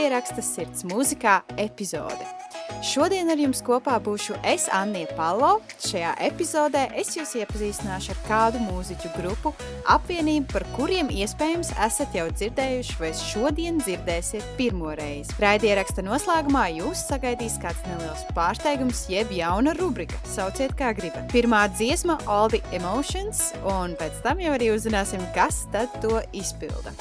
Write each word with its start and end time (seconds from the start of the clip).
Raidieraksta 0.00 0.40
sirds 0.40 0.84
mūzikā 0.88 1.42
epizode. 1.60 2.24
Šodien 2.86 3.28
ar 3.28 3.36
jums 3.36 3.58
kopā 3.60 3.98
būšu 4.00 4.38
es, 4.48 4.64
Anija 4.72 5.10
Palo. 5.18 5.58
Šajā 5.84 6.14
epizodē 6.24 6.86
es 6.96 7.10
jūs 7.18 7.34
iepazīstināšu 7.42 8.14
ar 8.14 8.22
kādu 8.24 8.62
mūziķu 8.64 9.10
grupu, 9.18 9.52
apvienību, 9.92 10.48
par 10.54 10.64
kuriem 10.78 11.12
iespējams 11.12 11.74
esat 11.84 12.16
jau 12.16 12.30
dzirdējuši 12.32 12.96
vai 13.02 13.12
šodien 13.20 13.84
dzirdēsiet 13.84 14.56
pirmo 14.56 14.94
reizi. 14.96 15.36
Raidieraksta 15.42 16.06
noslēgumā 16.06 16.70
jūs 16.78 17.04
sagaidīs 17.10 17.60
kāds 17.60 17.84
neliels 17.90 18.24
pārsteigums, 18.32 19.04
jeb 19.12 19.36
jauna 19.36 19.76
rubrika. 19.76 20.16
Sauciet 20.24 20.78
kā 20.80 20.94
gribat. 20.96 21.28
Pirmā 21.34 21.66
dziesma 21.76 22.22
All 22.24 22.48
the 22.48 22.64
Emotions, 22.72 23.50
un 23.68 23.98
pēc 24.00 24.22
tam 24.24 24.40
jau 24.40 24.56
arī 24.56 24.72
uzzināsim, 24.78 25.26
kas 25.36 25.66
tad 25.74 25.92
to 26.00 26.22
izpilda. 26.32 26.96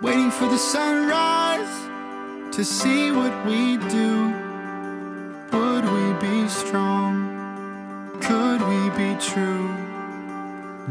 Waiting 0.00 0.30
for 0.30 0.46
the 0.46 0.56
sunrise 0.56 1.88
to 2.54 2.64
see 2.64 3.10
what 3.10 3.34
we 3.44 3.78
do. 3.88 4.32
Would 5.50 5.84
we 5.84 6.12
be 6.20 6.48
strong? 6.48 7.26
Could 8.20 8.60
we 8.62 8.90
be 8.90 9.20
true? 9.20 9.74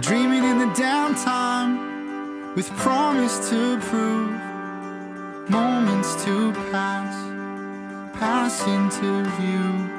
Dreaming 0.02 0.44
in 0.44 0.60
the 0.60 0.74
downtime 0.76 2.54
with 2.54 2.70
promise 2.72 3.50
to 3.50 3.80
prove. 3.80 4.30
Moments 5.50 6.22
to 6.26 6.52
pass, 6.70 7.16
pass 8.20 8.68
into 8.68 9.24
view. 9.40 9.97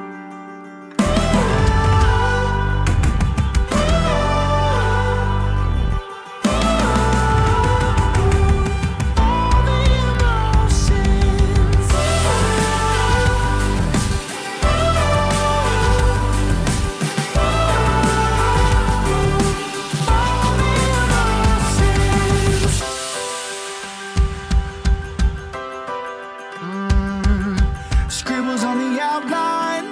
Scribbles 28.10 28.64
on 28.64 28.78
the 28.78 29.00
outline, 29.00 29.84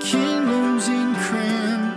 kingdoms 0.00 0.88
in 0.88 1.14
crayon, 1.14 1.92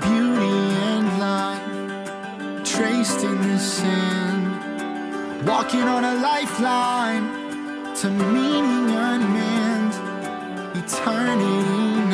beauty 0.00 0.58
and 0.92 1.18
life 1.18 2.64
traced 2.64 3.24
in 3.24 3.36
the 3.42 3.58
sand. 3.58 5.44
Walking 5.44 5.82
on 5.82 6.04
a 6.04 6.14
lifeline 6.20 7.94
to 7.96 8.10
meaning 8.10 8.90
unmanned. 8.94 9.94
Eternity 10.76 12.07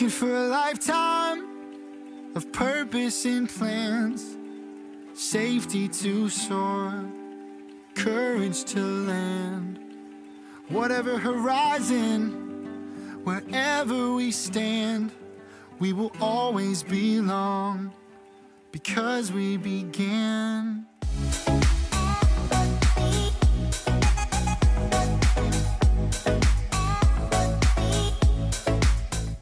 Looking 0.00 0.18
for 0.18 0.34
a 0.34 0.48
lifetime 0.48 1.44
of 2.34 2.50
purpose 2.52 3.26
and 3.26 3.46
plans, 3.46 4.38
safety 5.12 5.88
to 5.88 6.30
soar, 6.30 7.04
courage 7.94 8.64
to 8.72 8.80
land. 8.80 9.78
Whatever 10.70 11.18
horizon, 11.18 13.20
wherever 13.24 14.14
we 14.14 14.32
stand, 14.32 15.12
we 15.78 15.92
will 15.92 16.12
always 16.18 16.82
belong 16.82 17.92
because 18.72 19.30
we 19.30 19.58
began. 19.58 20.86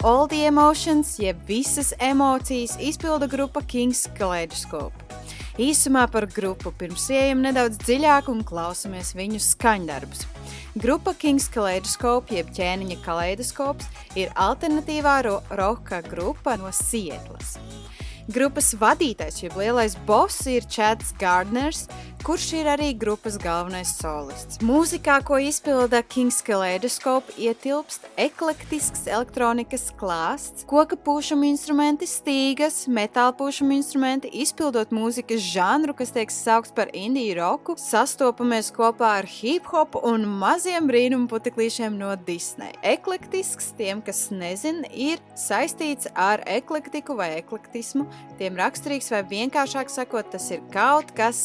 All 0.08 0.26
the 0.26 0.46
Emotions, 0.46 1.18
jeb 1.20 1.36
visas 1.46 1.92
emocijas, 2.00 2.78
izpilda 2.80 3.26
grupa 3.28 3.60
Kings 3.60 4.06
Kaleidoscope. 4.16 5.04
Īsumā 5.60 6.06
par 6.08 6.24
grupu 6.32 6.72
pirms 6.80 7.10
ejam 7.12 7.42
nedaudz 7.44 7.76
dziļāk 7.82 8.30
un 8.32 8.40
klausamies 8.40 9.10
viņu 9.18 9.42
skaņdarbus. 9.44 10.24
Grupa 10.80 11.12
Kings 11.12 11.50
Kaleidoscope, 11.52 12.38
jeb 12.38 12.48
ķēniņa 12.56 12.96
kaleidoskops, 13.04 13.90
ir 14.16 14.32
alternatīvā 14.32 15.18
ro 15.28 15.34
roka 15.60 16.00
grupa 16.08 16.56
no 16.56 16.72
Sietlas. 16.72 17.58
Grupas 18.32 18.72
vadītājs, 18.80 19.42
jeb 19.44 19.60
lielais 19.60 19.98
boss, 20.08 20.46
ir 20.48 20.64
Chats 20.72 21.12
Gardners, 21.20 21.84
kurš 22.24 22.52
ir 22.58 22.68
arī 22.70 22.90
grupas 22.98 23.38
galvenais 23.40 23.90
solists. 23.98 24.58
Mūzikā, 24.64 25.18
ko 25.26 25.38
izpilda 25.42 26.00
Kings 26.06 26.40
Kaleidoscope, 26.44 27.32
ietilpst 27.40 28.06
eklektisks 28.20 29.06
elektronikas 29.08 29.88
klāsts, 29.98 30.66
koka 30.68 30.98
pūšama 31.00 31.48
instrumenti, 31.48 32.08
stīgas, 32.08 32.82
metāla 32.90 33.34
pūšama 33.38 33.76
instrumenti, 33.78 34.30
izpildot 34.42 34.92
mūzikas 34.94 35.44
žanru, 35.44 35.94
kas 35.98 36.12
tiek 36.14 36.32
saukts 36.34 36.74
par 36.74 36.92
indiju 36.96 37.38
roku, 37.38 37.76
sastopamies 37.80 38.72
kopā 38.76 39.14
ar 39.22 39.28
hip 39.28 39.68
hop 39.72 39.98
un 40.02 40.26
maziem 40.40 40.88
brīnumu 40.90 41.30
puteklīšiem 41.30 41.96
no 42.00 42.14
Disney. 42.28 42.74
Eklektisks, 42.82 43.72
tiem, 43.78 44.02
kas 44.04 44.26
nezin, 44.34 44.82
ir 44.92 45.22
saistīts 45.38 46.10
ar 46.18 46.42
eklektiku 46.48 47.16
vai 47.18 47.30
eklektismu, 47.38 48.08
tiem 48.40 48.58
raksturīgs 48.58 49.12
vai 49.14 49.24
vienkāršāk 49.32 49.92
sakot, 49.92 50.32
tas 50.34 50.50
ir 50.54 50.64
kaut 50.74 51.14
kas 51.16 51.38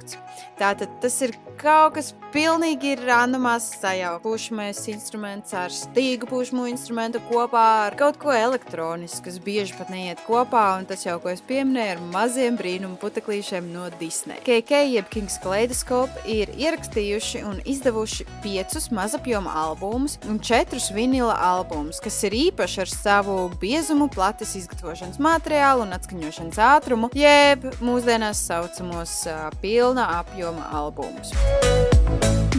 sajaukts. 0.00 0.18
Tātad 0.58 1.00
tas 1.00 1.20
ir 1.22 1.34
kaut 1.60 1.94
kas 1.94 2.14
pilnīgi 2.34 2.94
randomās 3.00 3.66
sajaukt. 3.80 4.22
Pušamais 4.24 4.80
instruments 4.92 5.54
ar 5.56 5.72
stīgu 5.74 6.28
pušamo 6.30 6.66
instrumentu 6.70 7.22
kopā 7.30 7.64
ar 7.86 7.96
kaut 7.98 8.18
ko 8.20 8.32
elektronisku, 8.34 9.24
kas 9.26 9.38
bieži 9.42 9.74
pat 9.78 9.90
neiet 9.92 10.20
kopā, 10.26 10.64
un 10.78 10.86
tas 10.88 11.04
jau, 11.06 11.16
ko 11.22 11.32
es 11.32 11.42
pieminēju, 11.46 11.96
ar 11.96 12.02
maziem 12.12 12.58
brīnumu 12.58 12.98
puteklīšiem 13.02 13.70
no 13.74 13.88
Disney. 14.00 14.38
KK 14.46 14.82
jeb 14.90 15.10
Kings 15.12 15.38
Kaleidoscope 15.42 16.24
ir 16.30 16.52
ierakstījuši 16.54 17.42
un 17.48 17.60
izdevuši 17.68 18.28
piecus 18.44 18.90
mazapjoma 18.94 19.54
albumus 19.64 20.18
un 20.30 20.40
četrus 20.44 20.90
vinila 20.94 21.36
albumus, 21.50 22.02
kas 22.02 22.20
ir 22.28 22.36
īpaši 22.46 22.84
ar 22.84 22.94
savu 22.94 23.38
biezumu, 23.62 24.10
plates 24.12 24.54
izgatavošanas 24.60 25.20
materiālu 25.22 25.86
un 25.86 25.96
atskaņošanas 25.98 26.62
ātrumu, 26.70 27.12
jeb 27.16 27.66
mūsdienās 27.82 28.44
saucamos 28.50 29.22
ā, 29.30 29.42
pilna 29.62 30.10
apjoma 30.20 30.70
albumus. 30.80 31.34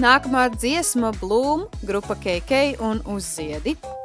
Nākamā 0.02 0.48
dziesma 0.50 1.12
Bloom, 1.22 1.68
grupa 1.86 2.16
KK 2.18 2.82
un 2.82 3.04
Uzziedi.- 3.06 3.76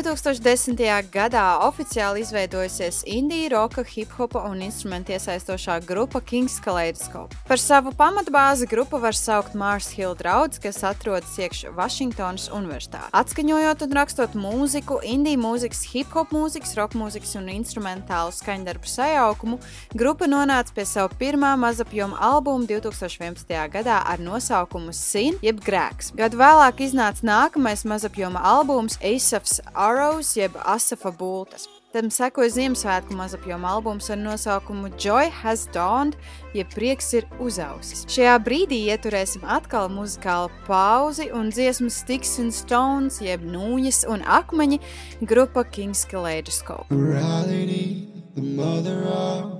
2010. 0.00 0.80
gadā 1.12 1.42
oficiāli 1.66 2.22
izveidojusies 2.24 3.02
indiju, 3.04 3.50
roka, 3.52 3.82
hip 3.84 4.12
hopa 4.16 4.40
un 4.48 4.62
instrumentu 4.64 5.12
iesaistošā 5.12 5.74
grupa 5.84 6.22
Kings 6.24 6.56
Kaleidoscope. 6.64 7.36
Par 7.48 7.60
savu 7.60 7.92
pamatbāzi 7.92 8.64
grupu 8.70 8.96
var 9.02 9.12
saukt 9.16 9.52
Mars 9.54 9.90
Hill 9.92 10.14
draugs, 10.16 10.60
kas 10.62 10.80
atrodas 10.88 11.34
iekš 11.36 11.66
Vašingtonas 11.76 12.48
Universitātē. 12.56 13.10
Atskaņojot 13.12 13.84
un 13.84 13.96
rakstot 13.98 14.38
mūziku, 14.40 15.02
indiju 15.04 15.42
mūzikas, 15.42 15.82
hip 15.92 16.16
hop 16.16 16.32
mūzikas, 16.32 16.72
roka 16.80 16.96
mūzikas 16.96 17.36
un 17.36 17.52
instrumentālu 17.52 18.32
skaņdarbu 18.32 18.88
sajaukumu, 18.88 19.60
grupa 19.92 20.30
nonāca 20.30 20.72
pie 20.78 20.88
sava 20.88 21.12
pirmā 21.20 21.52
mazapjoma 21.60 22.16
albuma 22.30 22.64
2011. 22.70 23.52
gadā 23.76 24.00
ar 24.06 24.24
nosaukumu 24.24 24.96
Sin, 24.96 25.36
jeb 25.44 25.60
Grēks. 25.66 26.14
Gadu 26.16 26.40
vēlāk 26.40 26.80
iznāca 26.88 27.28
nākamais 27.34 27.84
mazapjoma 27.84 28.40
albums 28.56 28.96
Asaf's 29.04 29.60
Arrows, 29.90 30.36
jeb 30.36 30.54
Asafa 30.64 31.10
Bultas. 31.10 31.66
Tam 31.90 32.06
sekoja 32.14 32.52
Ziemassvētku 32.54 33.16
mazapjoma 33.18 33.72
albums 33.74 34.06
ar 34.14 34.18
nosaukumu 34.20 34.92
Joy 34.94 35.26
Has 35.40 35.64
Dawned, 35.74 36.14
jeb 36.54 36.68
prieks 36.70 37.08
ir 37.18 37.26
uzausis. 37.42 38.04
Šajā 38.06 38.36
brīdī 38.46 38.78
ieturēsim 38.92 39.42
atkal 39.42 39.90
muzikālu 39.90 40.52
pauzi 40.68 41.26
un 41.34 41.50
dziesmu 41.50 41.90
Sticks 41.90 42.38
and 42.38 42.54
Stones, 42.54 43.18
jeb 43.18 43.42
nūjas 43.42 44.04
un 44.06 44.22
akmeņi, 44.22 44.78
grupa 45.26 45.64
Kings 45.66 46.04
Kaleidoscope. 46.06 46.86
Morality, 46.94 48.06
the 48.36 48.46
mother 48.46 49.02
of 49.10 49.58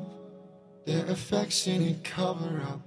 their 0.86 1.02
affectionate 1.10 2.04
cover 2.04 2.62
up. 2.70 2.78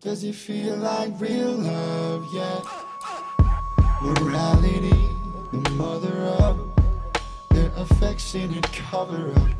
Does 0.00 0.24
it 0.24 0.34
feel 0.34 0.74
like 0.76 1.12
real 1.20 1.52
love 1.52 2.26
yet? 2.34 2.64
Morality, 4.02 5.06
the 5.52 5.70
mother 5.76 5.99
their 8.28 8.42
affectionate 8.44 8.72
cover 8.72 9.32
up. 9.34 9.50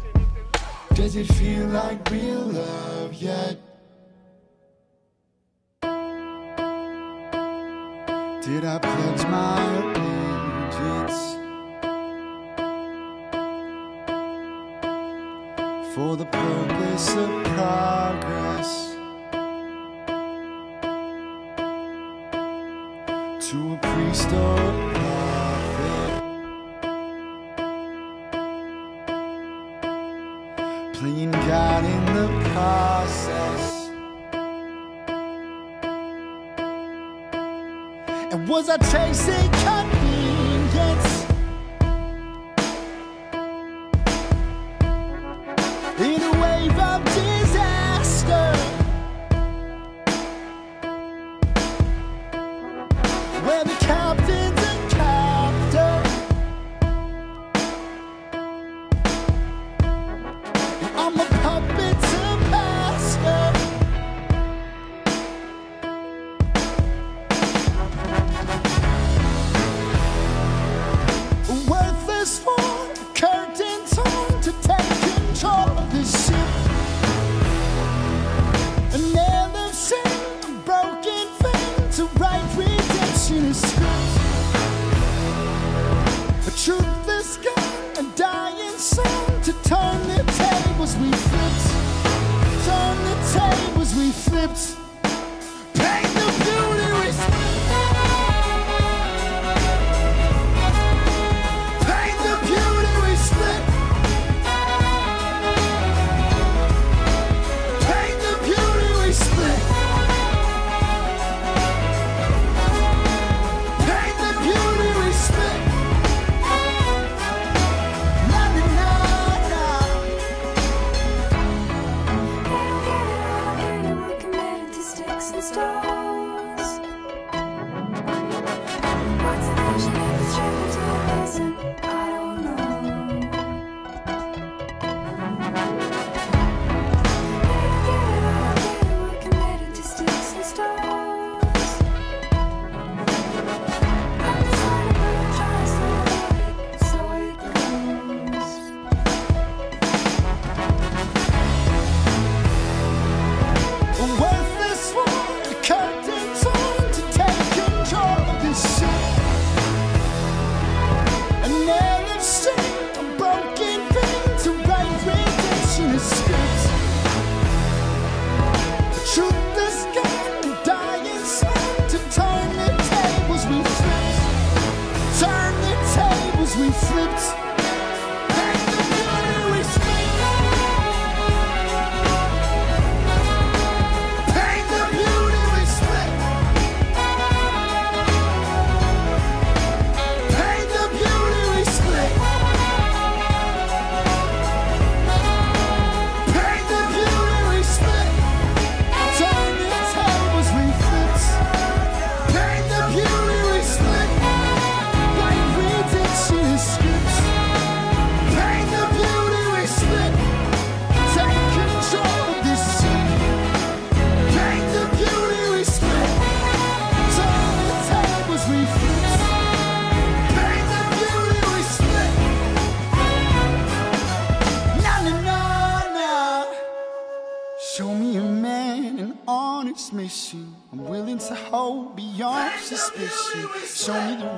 Does 0.94 1.16
it 1.16 1.26
feel 1.32 1.66
like 1.68 2.10
real 2.10 2.40
love 2.40 3.14
yet? 3.14 3.58
Did 8.42 8.64
I 8.64 8.78
pledge 8.78 9.24
my 9.26 9.60
allegiance? 9.76 11.36
for 15.94 16.16
the 16.16 16.24
purpose 16.26 17.16
of 17.16 17.28
progress 17.42 18.94
to 23.50 23.72
a 23.74 23.78
priest 23.82 24.32
or 24.32 24.59
are 38.70 38.78
chasing 38.78 39.59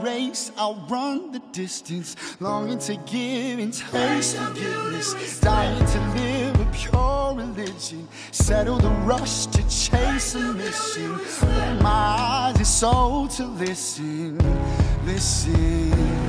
race, 0.03 0.53
I'll 0.57 0.87
run 0.89 1.33
the 1.33 1.41
distance. 1.53 2.17
Longing 2.41 2.79
to 2.81 2.97
give 2.97 3.59
and 3.59 3.73
taste 3.73 4.37
forgiveness. 4.37 5.41
Dying 5.41 5.85
to 5.87 6.01
live 6.15 6.61
a 6.61 6.71
pure 6.73 7.35
religion. 7.37 8.09
Settle 8.31 8.79
the 8.79 8.91
rush 9.07 9.47
to 9.47 9.63
chase 9.69 10.35
a 10.35 10.53
mission. 10.53 11.13
Open 11.13 11.83
my 11.83 11.91
eyes 11.91 12.57
and 12.57 12.67
soul 12.67 13.29
to 13.29 13.47
listen. 13.47 14.39
Listen. 15.05 16.22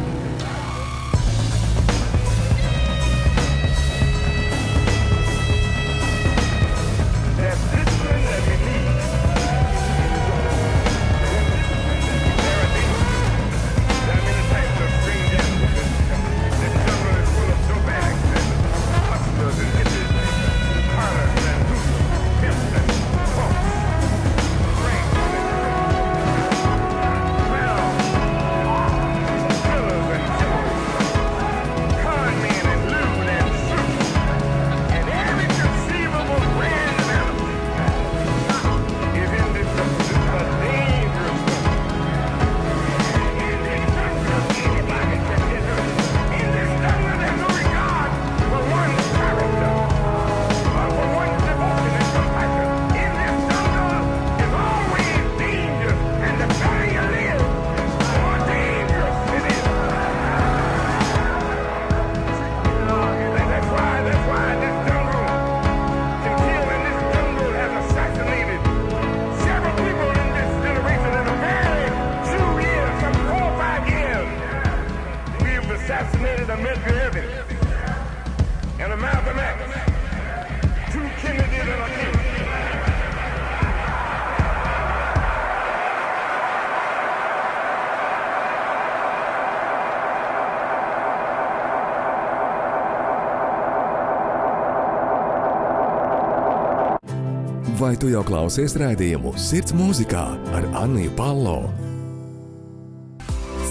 Jau 98.13 98.22
klausies 98.22 98.75
raidījumu 98.77 99.32
Sirds 99.41 99.74
mūzikā 99.74 100.22
ar 100.53 100.65
Anniju 100.84 101.10
Palo? 101.17 101.55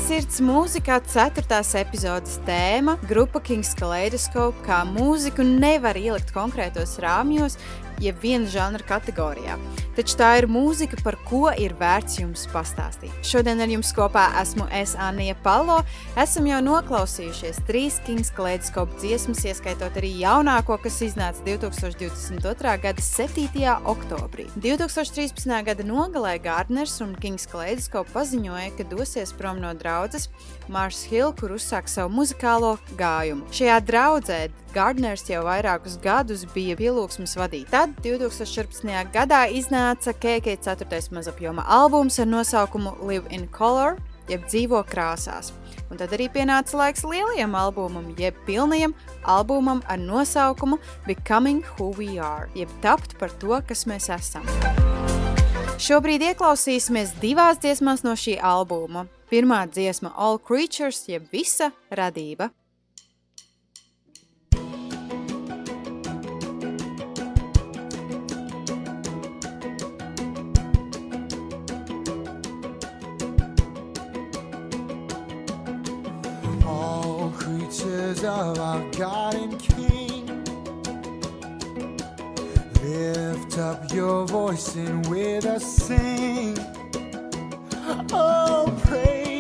Sirds 0.01 0.41
mūzikā 0.43 0.97
4. 1.07 1.61
epizodes 1.79 2.41
tēma- 2.49 2.97
grupa 3.11 3.39
Kings 3.39 3.71
Kaleidoskope, 3.79 4.65
kā 4.67 4.81
mūziku 4.89 5.47
nevar 5.47 5.95
ielikt 5.95 6.35
konkrētos 6.35 6.97
rāmjos, 7.05 7.55
jeb 8.03 8.19
viena 8.23 8.49
žanra 8.51 8.85
kategorijā. 8.87 9.57
Taču 9.97 10.17
tā 10.17 10.31
ir 10.41 10.47
mūzika, 10.49 10.97
par 11.05 11.19
ko 11.29 11.51
ir 11.53 11.75
vērts 11.77 12.19
jums 12.23 12.47
pastāstīt. 12.53 13.13
Šodien 13.27 13.61
ar 13.61 13.69
jums 13.69 13.93
kopā 13.97 14.25
esmu 14.41 14.65
es, 14.73 14.95
Anija 14.97 15.37
Palo. 15.45 15.83
Esam 16.21 16.49
jau 16.49 16.61
noklausījušies 16.65 17.61
trīs 17.69 17.99
Kings 18.07 18.33
Kaleidoskope 18.33 18.97
dziesmas, 19.03 19.43
ieskaitot 19.49 19.99
arī 20.01 20.15
jaunāko, 20.23 20.79
kas 20.81 20.97
iznāca 21.05 21.45
2022. 21.45 22.77
gada 22.87 23.05
7. 23.05 23.75
oktobrī. 23.93 24.49
2013. 24.57 25.53
gada 25.69 25.87
nogalē 25.87 26.39
Gardners 26.43 26.97
un 27.05 27.13
Kings 27.21 27.45
Kaleidoskope 27.53 28.15
paziņoja, 28.17 28.73
ka 28.79 28.89
dosies 28.89 29.35
prom 29.37 29.61
no 29.61 29.75
draudzes 29.77 30.31
Mars 30.73 31.05
Hill, 31.11 31.35
kur 31.37 31.53
uzsāk 31.59 31.91
savu 31.93 32.15
muzikālo 32.17 32.79
gājumu. 32.97 33.45
Šajā 33.53 33.79
draudzē 33.85 34.41
Gardners 34.73 35.27
jau 35.29 35.45
vairākus 35.45 35.99
gadus 36.01 36.47
bija 36.55 36.79
pielūgsmes 36.81 37.37
vadītājs. 37.37 37.73
Tad 37.73 37.92
2014. 38.03 38.89
gadā 39.13 39.43
iznāca 39.53 40.15
KK 40.15 40.57
4. 40.65 41.13
mazapjoma 41.13 41.65
albums 41.69 42.19
ar 42.19 42.27
nosaukumu 42.27 42.95
Live 43.03 43.29
in 43.31 43.49
Color, 43.53 43.99
jeb 44.29 44.47
dzīvo 44.49 44.81
krāsās. 44.89 45.53
Un 45.91 46.01
tad 46.01 46.15
arī 46.17 46.31
pienāca 46.33 46.79
laiks 46.81 47.05
lielajam 47.05 47.53
albumam, 47.59 48.15
jeb 48.17 48.39
pilnajam 48.47 48.95
albumam 49.29 49.83
ar 49.93 50.01
nosaukumu 50.01 50.79
Becoming 51.07 51.61
Who 51.77 51.93
We 51.99 52.17
Are, 52.17 52.49
jeb 52.57 52.73
tapt 52.81 53.19
par 53.21 53.35
to, 53.43 53.59
kas 53.69 53.85
mēs 53.85 54.09
esam. 54.15 54.49
Šobrīd 55.83 56.23
ieklausīsimies 56.31 57.17
divās 57.21 57.61
dziesmās 57.61 58.05
no 58.07 58.17
šī 58.17 58.39
albuma. 58.39 59.09
Pirmā 59.29 59.67
dziesma 59.69 60.15
All 60.17 60.39
Creatures, 60.39 61.05
jeb 61.09 61.29
visa 61.33 61.73
radība. 61.91 62.53
All 77.73 77.89
creatures 77.89 78.25
of 78.25 78.59
our 78.59 78.91
God 78.93 79.35
and 79.35 79.59
King. 79.59 80.27
Lift 82.83 83.59
up 83.59 83.93
your 83.93 84.27
voice 84.27 84.75
and 84.75 85.07
with 85.07 85.47
us 85.47 85.65
sing. 85.65 86.57
Oh, 88.13 88.73
praise 88.85 89.32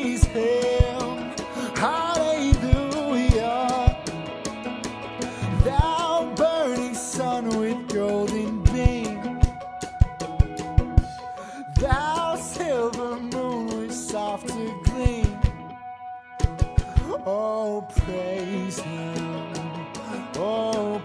Oh, 17.65 17.81
praise 17.81 18.81
him. 18.81 19.15
Oh, 20.35 21.01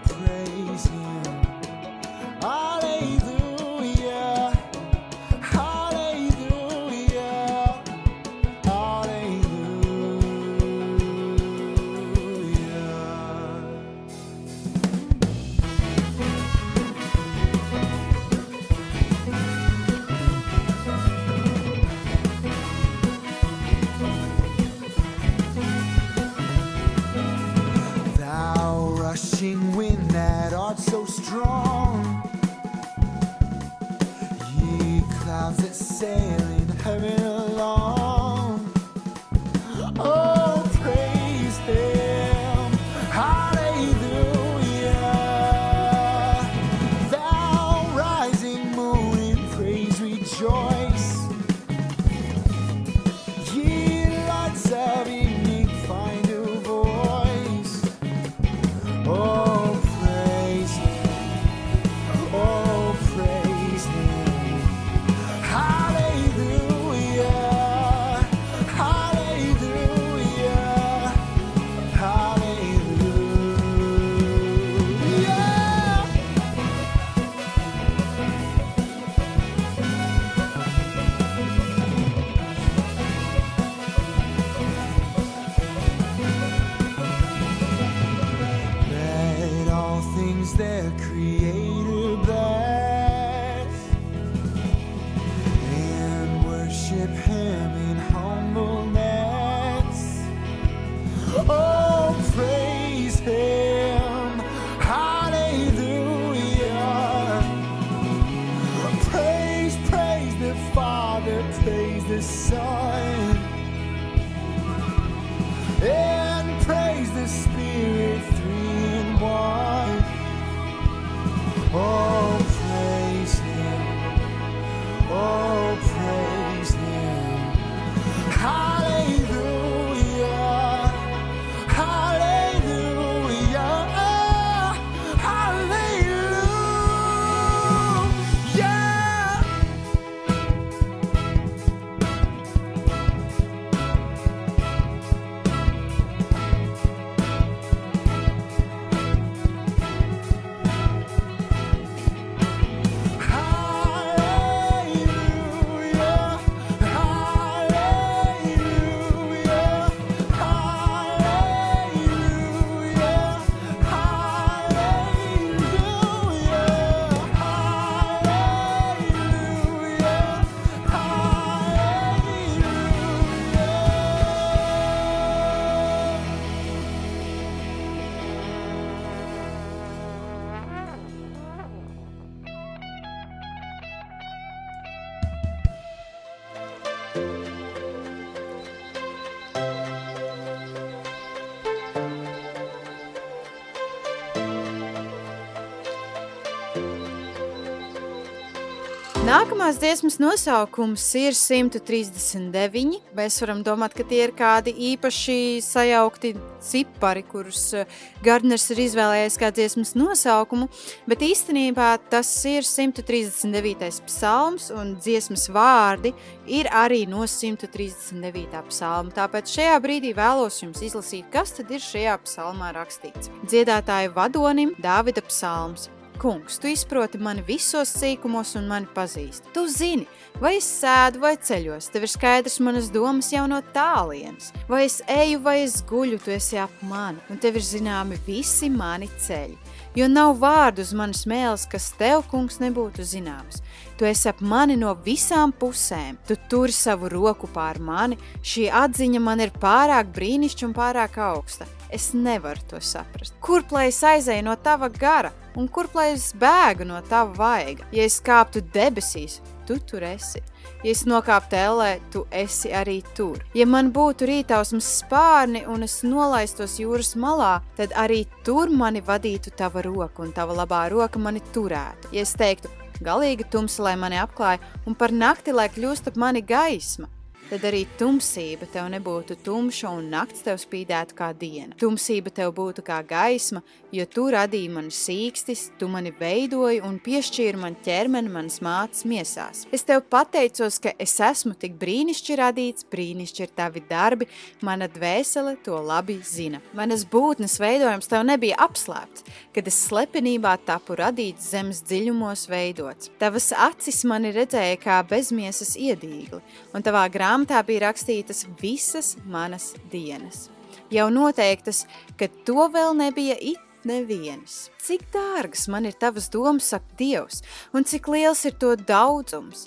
Nākamās 199.38 199.76
dziesmas 199.78 200.16
nosaukums 200.18 201.02
ir 201.14 201.36
139. 201.36 202.96
Mēs 203.14 203.36
varam 203.38 203.60
domāt, 203.62 203.92
ka 203.94 204.02
tie 204.02 204.24
ir 204.24 204.32
kādi 204.34 204.72
īpaši 204.88 205.60
sajaukti 205.62 206.32
cipari, 206.64 207.22
kurus 207.22 207.60
eh, 207.78 208.00
Gardners 208.24 208.64
ir 208.74 208.80
izvēlējies 208.88 209.36
kā 209.38 209.52
dziesmas 209.54 209.92
nosaukumu, 209.94 210.66
bet 211.06 211.22
īstenībā 211.22 211.92
tas 212.10 212.32
ir 212.50 212.66
139. 212.66 214.00
psalms 214.08 214.72
un 214.74 214.96
dziesmas 214.98 215.46
vārdi 215.54 216.16
ir 216.58 216.66
arī 216.74 217.04
no 217.06 217.22
139. 217.22 218.64
psalma. 218.72 219.14
Tāpēc 219.20 219.52
šajā 219.54 219.76
brīdī 219.84 220.10
vēlos 220.18 220.58
jums 220.64 220.82
izlasīt, 220.82 221.30
kas 221.30 221.54
tad 221.60 221.70
ir 221.70 221.84
šajā 221.84 222.18
psalmā 222.26 222.72
rakstīts. 222.74 223.30
Dziedātāju 223.46 224.16
vadonim 224.18 224.74
Dāvida 224.82 225.22
psalms. 225.30 225.86
Kungs, 226.18 226.56
tu 226.58 226.66
izproti 226.66 227.18
mani 227.22 227.44
visos 227.46 227.92
sīkumos 227.94 228.56
un 228.58 228.64
mani 228.66 228.88
pazīsti. 228.90 229.52
Tu 229.54 229.62
zini, 229.70 230.06
vai 230.42 230.56
es 230.56 230.66
sēdu 230.80 231.20
vai 231.22 231.36
ceļos, 231.38 231.86
tev 231.94 232.08
ir 232.08 232.10
skaidrs 232.10 232.58
manas 232.66 232.88
domas 232.90 233.28
jau 233.30 233.44
no 233.46 233.60
tālienes. 233.74 234.50
Vai 234.66 234.82
es 234.88 234.98
eju 235.06 235.38
vai 235.44 235.60
es 235.62 235.76
guļu, 235.86 236.18
tu 236.24 236.34
esi 236.34 236.58
ap 236.58 236.74
mani, 236.90 237.22
un 237.30 237.38
tev 237.38 237.60
ir 237.60 237.66
zināmi 237.68 238.18
visi 238.26 238.66
mani 238.66 239.06
ceļi. 239.14 239.54
Jo 239.94 240.10
nav 240.10 240.34
vārdu 240.42 240.82
uz 240.82 240.90
manas 240.90 241.22
mēles, 241.30 241.68
kas 241.70 241.92
tev, 242.00 242.26
kungs, 242.32 242.58
nebūtu 242.62 243.06
zināms. 243.06 243.62
Tu 243.98 244.06
esi 244.06 244.28
ap 244.30 244.38
mani 244.46 244.76
no 244.78 244.92
visām 245.02 245.50
pusēm, 245.50 246.20
tu 246.22 246.36
turi 246.50 246.70
savu 246.70 247.08
roku 247.10 247.48
pār 247.50 247.80
mani, 247.82 248.14
šī 248.46 248.68
atziņa 248.70 249.18
man 249.18 249.42
ir 249.42 249.50
pārāk 249.58 250.12
brīnišķīga 250.14 250.68
un 250.68 250.76
pārāk 250.76 251.18
augsta. 251.18 251.66
Es 251.90 252.12
nevaru 252.14 252.62
to 252.70 252.78
saprast. 252.84 253.34
Kurp 253.42 253.74
lai 253.74 253.88
es 253.88 253.98
aizēju 254.06 254.44
no 254.46 254.54
tava 254.62 254.86
gara, 254.92 255.32
un 255.58 255.66
kurp 255.66 255.98
lai 255.98 256.12
es 256.12 256.28
bēgu 256.30 256.86
no 256.86 257.02
tava 257.10 257.34
vaiga? 257.40 257.88
Ja 257.90 258.06
es 258.06 258.20
kāptu 258.22 258.62
debesīs, 258.70 259.40
tu 259.66 259.80
tur 259.82 260.06
esi. 260.06 260.44
Ja 260.84 260.92
es 260.92 261.02
nokāptu 261.08 261.58
ellē, 261.58 261.92
tu 262.14 262.22
esi 262.30 262.70
arī 262.70 263.00
tur. 263.18 263.42
Ja 263.56 263.66
man 263.66 263.90
būtu 263.90 264.28
rītausmas 264.30 264.94
spārni 265.00 265.64
un 265.66 265.82
es 265.82 266.04
nolaistos 266.06 266.78
jūras 266.78 267.16
malā, 267.18 267.56
tad 267.74 267.98
arī 267.98 268.28
tur 268.46 268.70
mani 268.70 269.02
vadītu 269.02 269.56
tava 269.58 269.82
roka 269.82 270.22
un 270.22 270.30
tava 270.36 270.54
labā 270.62 270.86
roka 270.92 271.18
mani 271.18 271.42
turētu. 271.50 272.12
Ja 272.14 272.22
es 272.22 272.36
teiktu, 272.38 272.70
galīgi 273.04 273.46
tumsa, 273.50 273.82
lai 273.86 273.94
mani 274.00 274.18
apklāja, 274.20 274.60
un 274.86 274.96
par 274.98 275.14
nakti, 275.14 275.54
lai 275.54 275.68
kļūst 275.72 276.10
ap 276.10 276.18
mani 276.20 276.42
gaisma, 276.42 277.08
tad 277.48 277.64
arī 277.64 277.84
tumsība 277.98 278.66
tev 278.68 278.88
nebūtu 278.92 279.38
tumša 279.44 279.90
un 279.96 280.10
nakts 280.12 280.44
tev 280.44 280.58
spīdētu 280.60 281.16
kā 281.16 281.30
diena. 281.36 281.76
Tumsība 281.80 282.32
tev 282.34 282.52
būtu 282.56 282.84
kā 282.84 282.98
gaisma, 283.08 283.62
jo 283.94 284.04
tu 284.04 284.26
radīji 284.32 284.68
mani 284.72 284.92
sīkstis, 284.92 285.68
tu 285.80 285.88
mani 285.88 286.12
veidoji 286.12 286.82
un 286.84 286.98
piešķīri 287.00 287.60
man 287.60 287.76
ķermeni 287.84 288.32
manas 288.32 288.60
mātes 288.64 289.06
miesās. 289.08 289.64
Es 289.72 289.86
tev 289.88 290.04
pateicos, 290.12 290.76
ka 290.84 290.92
es 291.00 291.14
esmu 291.24 291.54
tik 291.56 291.78
brīnišķīgi 291.80 292.38
radīts, 292.42 292.86
brīnišķīgi 292.92 293.46
ir 293.48 293.54
tavi 293.56 293.82
darbi, 293.88 294.28
mana 294.64 294.90
dvēsele 294.92 295.56
to 295.64 295.80
labi 295.80 296.18
zina. 296.24 296.60
Manas 296.76 297.06
būtnes 297.08 297.56
veidojums 297.62 298.10
tev 298.12 298.26
nebija 298.28 298.60
apslēpts, 298.68 299.24
kad 299.56 299.72
es 299.72 299.80
slepenībā 299.88 300.58
tapu 300.68 300.98
radīts 301.00 301.48
zemes 301.54 301.80
dziļumos 301.88 302.44
veidots. 302.52 303.08
Tavas 303.20 303.50
acis 303.56 304.04
mani 304.08 304.34
redzēja 304.36 304.76
kā 304.82 305.00
bezmiesas 305.08 305.74
iedīgli, 305.80 306.42
un 306.76 306.84
tavā 306.84 307.06
grāmatā 307.12 307.37
bija 307.46 307.88
rakstītas 307.88 308.46
visas 308.60 309.16
manas 309.26 309.74
dienas. 309.92 310.48
Jau 310.90 311.10
noteiktas, 311.10 311.86
ka 312.16 312.28
to 312.44 312.68
vēl 312.72 312.96
nebija 312.96 313.36
it 313.40 313.60
nevienas. 313.84 314.70
Cik 314.82 315.04
dārgas 315.12 315.68
man 315.68 315.86
ir 315.86 315.92
tavas 315.92 316.28
domas, 316.32 316.70
saka 316.72 316.96
Dievs, 316.98 317.42
un 317.72 317.84
cik 317.84 318.08
liels 318.08 318.44
ir 318.48 318.56
to 318.58 318.74
daudzums. 318.76 319.66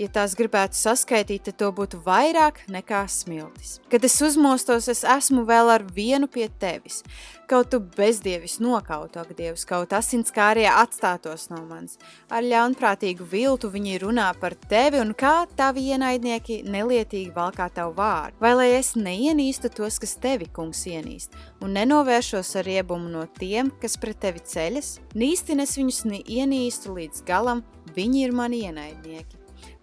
Ja 0.00 0.06
tās 0.08 0.32
gribētu 0.32 0.78
saskaitīt, 0.78 1.42
tad 1.44 1.58
to 1.60 1.66
būtu 1.76 1.98
vairāk 2.06 2.62
nekā 2.72 3.02
smiltis. 3.12 3.74
Kad 3.92 4.06
es 4.08 4.14
uzmostos, 4.24 4.86
es 4.88 5.02
esmu 5.04 5.42
vēl 5.44 5.68
ar 5.74 5.82
vienu 5.92 6.24
pie 6.24 6.46
tevis. 6.62 7.02
Kaut 7.50 7.68
tu 7.74 7.82
bezdievis 7.82 8.54
nokautu, 8.64 9.20
ak, 9.20 9.34
Dievs, 9.36 9.66
kaut 9.68 9.92
asinskārie 9.92 10.64
atstātos 10.70 11.50
no 11.50 11.58
manis. 11.66 11.98
Ar 12.32 12.46
ļaunprātīgu 12.46 13.26
viltu 13.28 13.68
viņi 13.74 13.98
runā 14.00 14.30
par 14.40 14.56
tevi 14.70 15.02
un 15.02 15.12
kā 15.12 15.42
tavi 15.58 15.90
ienaidnieki 15.92 16.62
nelietīgi 16.64 17.34
valkā 17.36 17.66
tavu 17.74 17.92
vārdu. 17.98 18.38
Vai 18.40 18.54
lai 18.56 18.68
es 18.78 18.94
neienīstu 18.96 19.68
tos, 19.74 19.98
kas 20.00 20.16
tevi, 20.22 20.48
kungs, 20.48 20.86
ienīst, 20.88 21.36
un 21.60 21.76
nenovēršos 21.76 22.54
ar 22.62 22.70
riebumu 22.70 23.12
no 23.12 23.26
tiem, 23.36 23.68
kas 23.82 23.98
pret 24.00 24.22
tevi 24.24 24.40
ceļas? 24.54 24.94
Nīstin 25.12 25.60
es 25.66 25.76
viņus 25.76 26.06
ienīstu 26.22 26.96
līdz 26.96 27.26
galam, 27.28 27.60
viņi 27.98 28.24
ir 28.24 28.32
mani 28.40 28.64
ienaidnieki. 28.70 29.39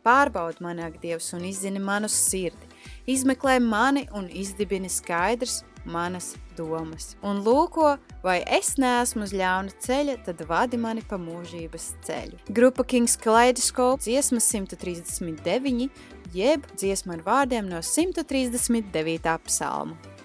Pārbaudi 0.08 0.64
mani, 0.64 0.86
ak, 0.88 1.02
Dievs, 1.04 1.34
un 1.36 1.44
izzini 1.44 1.82
manu 1.84 2.08
sirdi. 2.08 2.70
Izmeklē 3.12 3.58
mani 3.60 4.06
un 4.16 4.30
izdibini 4.32 4.88
skaidrs 4.92 5.66
manas 5.88 6.36
domas. 6.58 7.16
Un 7.24 7.42
lūko, 7.46 7.96
vai 8.24 8.40
es 8.58 8.76
neesmu 8.80 9.26
uz 9.28 9.34
ļauna 9.36 9.76
ceļa, 9.84 10.18
tad 10.28 10.44
vadi 10.50 10.80
mani 10.80 11.04
pa 11.08 11.20
mūžības 11.22 11.90
ceļu. 12.08 12.42
Grupa 12.56 12.86
Kings 12.88 13.18
Kaleidoskope 13.24 14.04
dziesma 14.06 14.44
139, 14.44 15.90
jeb 16.36 16.68
dziesma 16.76 17.18
ar 17.18 17.26
vārdiem 17.28 17.68
no 17.72 17.82
139. 17.84 19.36
psalma. 19.48 20.17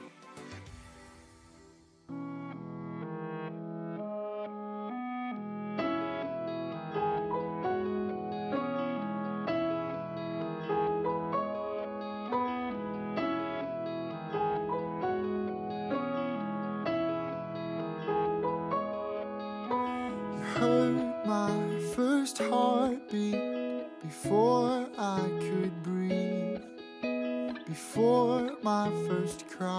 First 29.32 29.48
cry, 29.48 29.71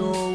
all 0.00 0.33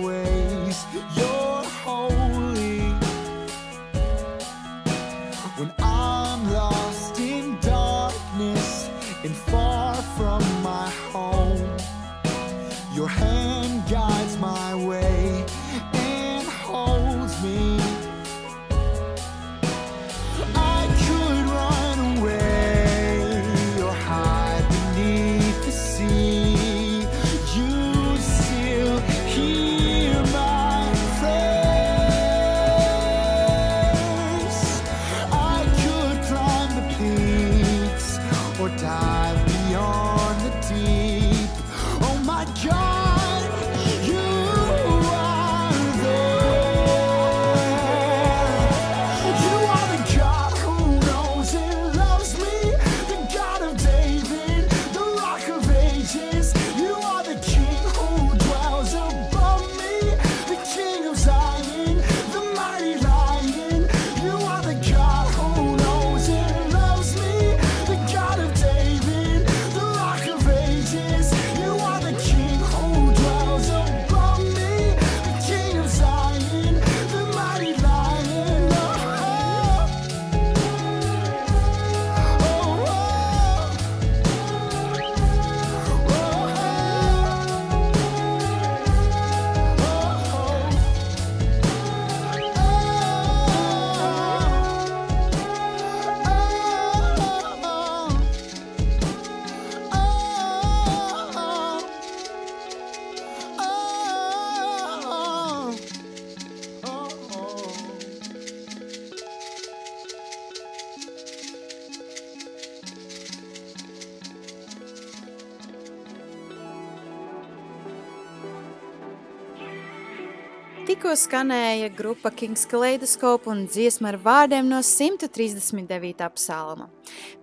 Tikko 120.90 121.12
skanēja 121.14 121.92
grupa 121.94 122.32
Kings 122.34 122.64
Kaleidoskopa 122.66 123.52
un 123.52 123.68
dziesma 123.70 124.08
ar 124.10 124.16
vārdiem 124.24 124.66
no 124.66 124.80
139. 124.82 126.26
psalma. 126.34 126.88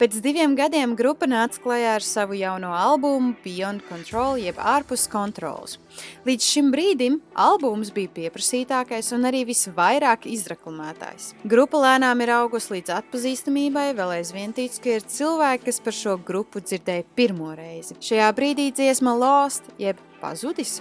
Pēc 0.00 0.16
diviem 0.24 0.56
gadiem 0.58 0.96
grupa 0.98 1.28
nāca 1.30 1.62
klajā 1.62 1.92
ar 2.00 2.02
savu 2.02 2.34
jauno 2.34 2.72
albumu 2.74 3.36
Beyond 3.44 3.86
Control 3.86 4.42
jeb 4.42 4.58
ārpus 4.58 5.06
kontrols. 5.12 5.76
Līdz 6.26 6.50
šim 6.56 6.74
brīdim 6.74 7.20
albums 7.38 7.94
bija 7.94 8.10
pieprasītākais 8.18 9.14
un 9.14 9.30
arī 9.30 9.44
visvairāk 9.46 10.26
izreklamētājs. 10.26 11.36
Grupa 11.46 11.86
lēnām 11.86 12.26
ir 12.26 12.34
augusi 12.40 12.80
līdz 12.80 12.96
atpazīstamībai, 12.98 13.92
vēl 13.94 14.18
aizvien 14.18 14.58
tic, 14.58 14.74
ka 14.82 14.98
ir 14.98 15.06
cilvēki, 15.06 15.68
kas 15.70 15.84
par 15.86 15.94
šo 16.02 16.18
grupu 16.18 16.66
dzirdēja 16.66 17.06
pirmo 17.14 17.54
reizi. 17.54 17.94
Šajā 18.10 18.34
brīdī 18.34 18.72
dziesma 18.74 19.14
Lost 19.14 19.70
jeb 19.78 20.02
pazudis. 20.18 20.80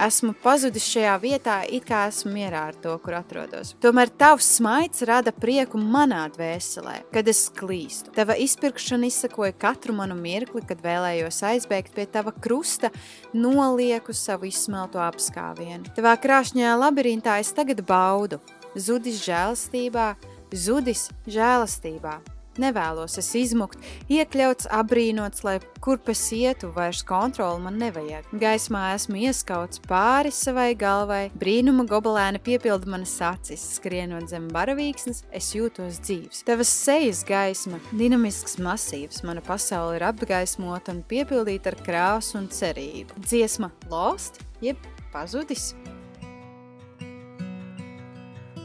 Esmu 0.00 0.32
pazudis 0.42 0.86
šajā 0.88 1.12
vietā, 1.20 1.58
it 1.68 1.84
kā 1.86 2.06
esmu 2.08 2.32
mierā 2.32 2.62
ar 2.70 2.78
to, 2.80 2.94
kur 3.04 3.16
atrodos. 3.18 3.74
Tomēr 3.82 4.10
tavs 4.18 4.48
smaids 4.56 5.04
rada 5.06 5.34
prieku 5.36 5.78
manā 5.78 6.24
dvēselē, 6.32 6.96
kad 7.12 7.28
es 7.28 7.44
klīstu. 7.52 8.14
Tava 8.16 8.38
izpirkšana 8.40 9.10
izsakoja 9.10 9.52
katru 9.52 9.94
manu 9.98 10.16
mirkli, 10.18 10.64
kad 10.66 10.82
vēlējos 10.82 11.42
aizbēgt 11.52 11.94
pie 11.96 12.08
tava 12.10 12.32
krusta, 12.32 12.90
nolieku 13.36 14.16
savu 14.16 14.48
izsmelto 14.48 15.02
apskāvienu. 15.04 15.92
Tavā 15.96 16.16
krāšņajā 16.24 16.74
labirintā 16.80 17.38
es 17.44 17.52
tagad 17.54 17.84
baudu. 17.86 18.40
Zudis 18.72 19.20
žēlastībā, 19.26 20.14
zudis 20.56 21.10
žēlastībā. 21.28 22.22
Nevēlos 22.60 23.16
es 23.16 23.30
izmukt, 23.38 23.80
iekļauts, 24.12 24.66
apbrīnots, 24.76 25.40
lai 25.46 25.54
kurp 25.80 26.10
es 26.12 26.20
ietu, 26.36 26.68
vairs 26.74 27.00
kontroli 27.08 27.62
man 27.64 27.78
nevajag. 27.80 28.28
Gaismā 28.36 28.82
esmu 28.96 29.22
ieskauts 29.24 29.80
pāri 29.88 30.32
savai 30.34 30.72
galvai, 30.76 31.22
brīnuma 31.40 31.86
gobelēna 31.88 32.42
piepilda 32.44 32.90
manas 32.92 33.14
acis, 33.24 33.64
skrienot 33.78 34.28
zem 34.28 34.50
baravīksnes, 34.52 35.24
es 35.32 35.48
jūtos 35.56 36.02
dzīves. 36.04 36.44
Tavas 36.48 36.72
sejas 36.72 37.24
gaisma, 37.28 37.80
dinamisks 37.96 38.58
masīvs, 38.60 39.24
mana 39.24 39.40
pasaule 39.44 39.96
ir 39.96 40.06
apgaismota 40.10 40.92
un 40.92 41.00
piepildīta 41.08 41.72
ar 41.72 41.80
krāsu 41.88 42.36
un 42.42 42.50
cerību. 42.52 43.16
Dziesma 43.24 43.72
Lost, 43.88 44.42
jeb 44.60 44.76
pazudis. 45.14 45.72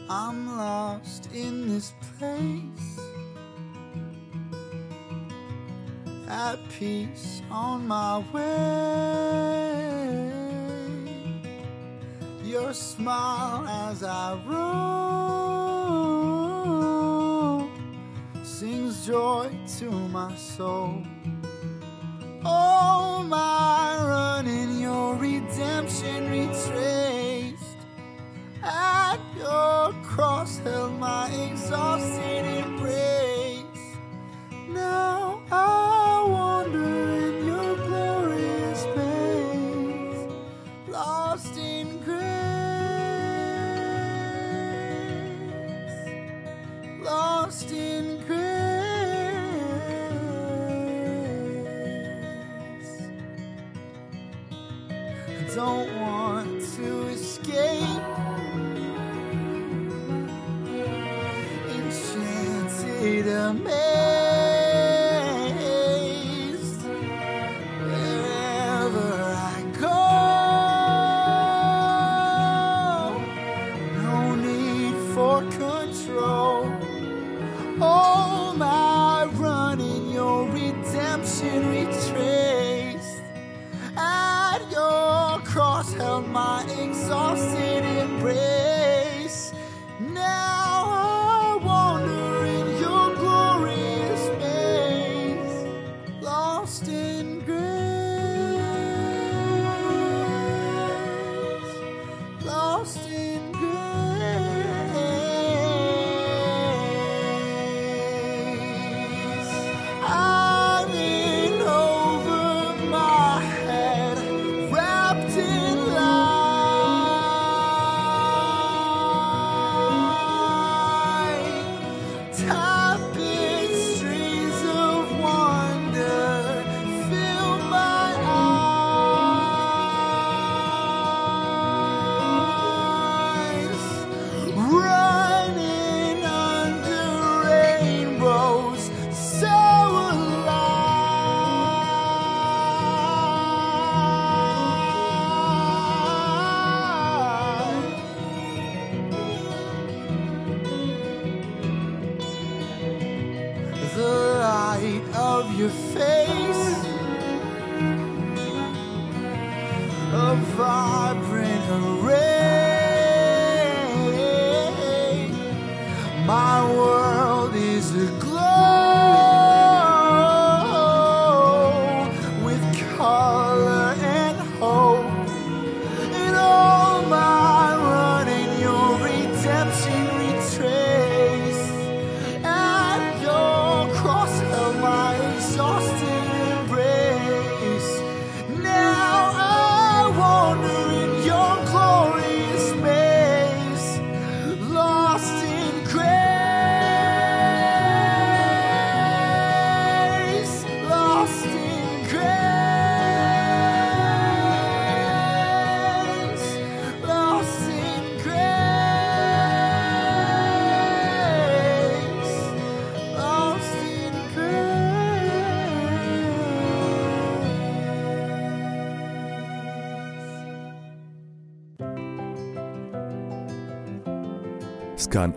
I'm 0.09 0.57
lost 0.57 1.29
in 1.33 1.67
this 1.67 1.93
place. 2.17 3.16
At 6.27 6.59
peace 6.69 7.41
on 7.49 7.87
my 7.87 8.19
way. 8.33 9.57
Your 12.43 12.73
smile 12.73 13.65
as 13.67 14.03
I 14.03 14.37
roll 14.45 14.97
sings 18.43 19.05
joy 19.05 19.51
to 19.79 19.89
my 19.91 20.35
soul. 20.35 21.03
Oh, 22.43 23.23
my 23.27 23.97
running, 24.01 24.79
your 24.81 25.15
redemption 25.15 26.29
retraced. 26.29 27.77
At 28.63 29.19
your 29.37 29.93
cross 30.03 30.57
held 30.59 30.99
my 30.99 31.29
exhausted 31.49 32.45
embrace. 32.45 33.56
Now 34.69 35.41
I 35.49 36.25
wander 36.27 37.09
in 37.27 37.47
your 37.47 37.75
glorious 37.87 38.83
face, 38.95 40.27
lost 40.89 41.57
in 41.57 41.99
grace, 42.03 42.23
lost 47.01 47.71
in 47.71 48.19
grace. 48.27 48.37
Don't 55.55 55.89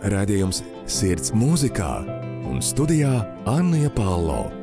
Redzējums 0.01 0.63
Sirds 0.89 1.29
mūzikā 1.37 1.91
un 2.49 2.57
studijā 2.65 3.21
Anna 3.45 3.89
Palo. 3.93 4.60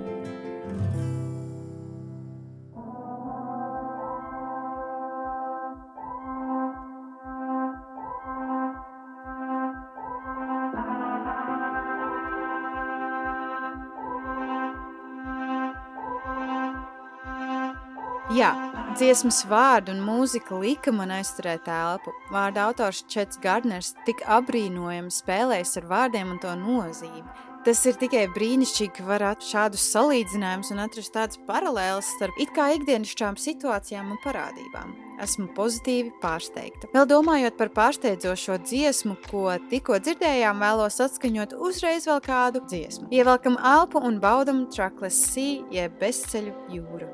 Dziesmas 18.98 19.44
vārdu 19.46 19.92
un 19.94 20.00
mūzika 20.02 20.56
lika 20.58 20.90
man 20.94 21.12
aizturēt 21.14 21.68
elpu. 21.70 22.10
Vārda 22.34 22.66
autors 22.66 23.04
Čets 23.06 23.38
Gardners 23.42 23.92
tik 24.06 24.24
apbrīnojami 24.26 25.12
spēlējis 25.14 25.76
ar 25.78 25.86
vārdiem 25.92 26.32
un 26.34 26.40
to 26.42 26.54
nozīmi. 26.58 27.22
Tas 27.66 27.82
ir 27.86 27.98
tikai 28.00 28.24
brīnišķīgi, 28.32 28.94
ka 28.96 29.04
var 29.06 29.24
atrast 29.32 29.52
šādus 29.52 29.84
salīdzinājumus 29.92 30.70
un 30.74 30.82
atrast 30.82 31.12
tādas 31.14 31.38
paralēlas 31.46 32.10
starp 32.16 32.38
it 32.42 32.50
kā 32.56 32.70
ikdienišķām 32.78 33.38
situācijām 33.38 34.14
un 34.14 34.20
parādībām. 34.24 34.94
Esmu 35.22 35.48
pozitīvi 35.54 36.12
pārsteigta. 36.22 36.90
Vēl 36.94 37.06
domājot 37.10 37.58
par 37.58 37.72
pārsteidzošo 37.74 38.60
dziesmu, 38.62 39.18
ko 39.26 39.50
tikko 39.70 39.98
dzirdējām, 40.02 40.62
vēlos 40.62 40.98
atskaņot 41.06 41.56
uzreiz 41.58 42.06
vēl 42.10 42.22
kādu 42.26 42.62
dziesmu. 42.66 43.10
Ievelkam 43.14 43.58
elpu 43.58 44.02
un 44.06 44.22
baudam 44.22 44.64
Trackless 44.74 45.34
Sea, 45.34 45.58
jeb 45.74 45.98
bezceļu 46.02 46.54
jūru. 46.72 47.10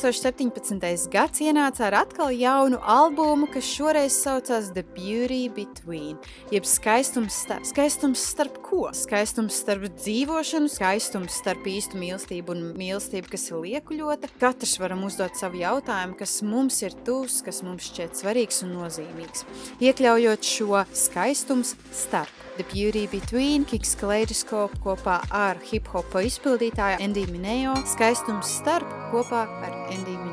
2017. 0.00 1.10
gads 1.12 1.42
ienāca 1.44 1.84
ar 1.90 1.98
atkal 1.98 2.30
jaunu 2.32 2.78
albumu, 2.88 3.44
kas 3.52 3.66
šoreiz 3.68 4.14
saucās 4.16 4.70
The 4.72 4.84
Beauty 4.96 5.42
Be 5.52 5.66
between, 5.80 6.18
jeb 6.52 6.64
skaistums, 6.64 7.34
starp, 7.44 7.64
skaistums 7.64 8.20
starp 8.20 8.60
ko? 8.64 8.90
Skaistums 8.96 9.56
starp 9.62 9.88
dzīvošanu, 9.96 10.68
skaistums 10.70 11.38
starp 11.40 11.66
īstu 11.66 11.98
mīlestību 12.00 12.54
un 12.54 12.62
mīlestību, 12.78 13.30
kas 13.32 13.48
ir 13.50 13.60
liekuļota. 13.64 14.30
Katrs 14.40 14.76
varam 14.80 15.04
uzdot 15.08 15.36
savu 15.38 15.60
jautājumu, 15.60 16.18
kas 16.18 16.40
mums 16.42 16.80
ir 16.84 16.96
tuvs, 17.06 17.40
kas 17.46 17.62
mums 17.66 17.88
šķiet 17.90 18.20
svarīgs 18.20 18.62
un 18.66 18.76
nozīmīgs. 18.78 19.46
Iekļaujot 19.80 20.46
šo 20.46 20.84
skaistums 20.92 21.76
starp. 21.92 22.36
The 22.60 22.66
Beauty 22.74 23.06
Between, 23.08 23.64
Kiks 23.64 23.94
Kaleidoskopu 23.96 24.82
kopā 24.84 25.20
ar 25.32 25.62
hip 25.70 25.88
hopa 25.94 26.20
izpildītāju 26.26 27.00
Endiju 27.06 27.32
Minējo, 27.32 27.78
skaistums 27.94 28.58
starp 28.60 28.90
kopā 29.14 29.46
ar 29.48 29.80
Endiju 29.88 30.18
Minējo. 30.18 30.29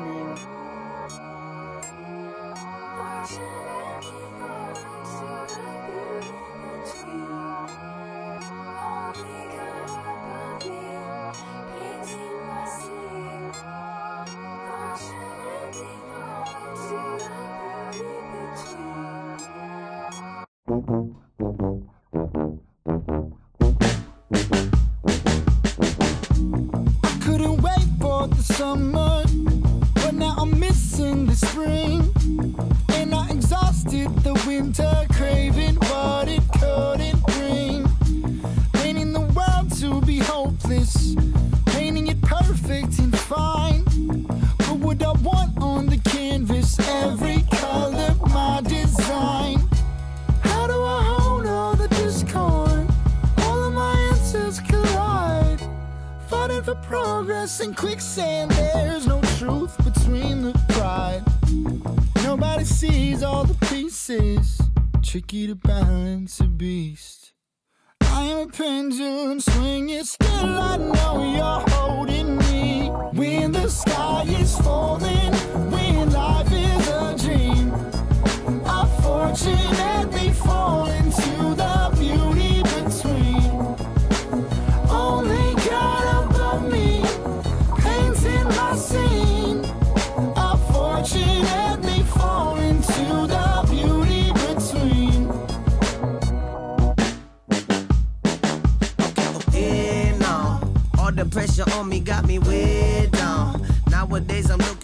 Pressure 101.30 101.64
on 101.72 101.88
me 101.88 102.00
got 102.00 102.26
me 102.26 102.38
way 102.38 103.08
down. 103.12 103.66
Nowadays 103.90 104.50
I'm 104.50 104.58
looking 104.58 104.77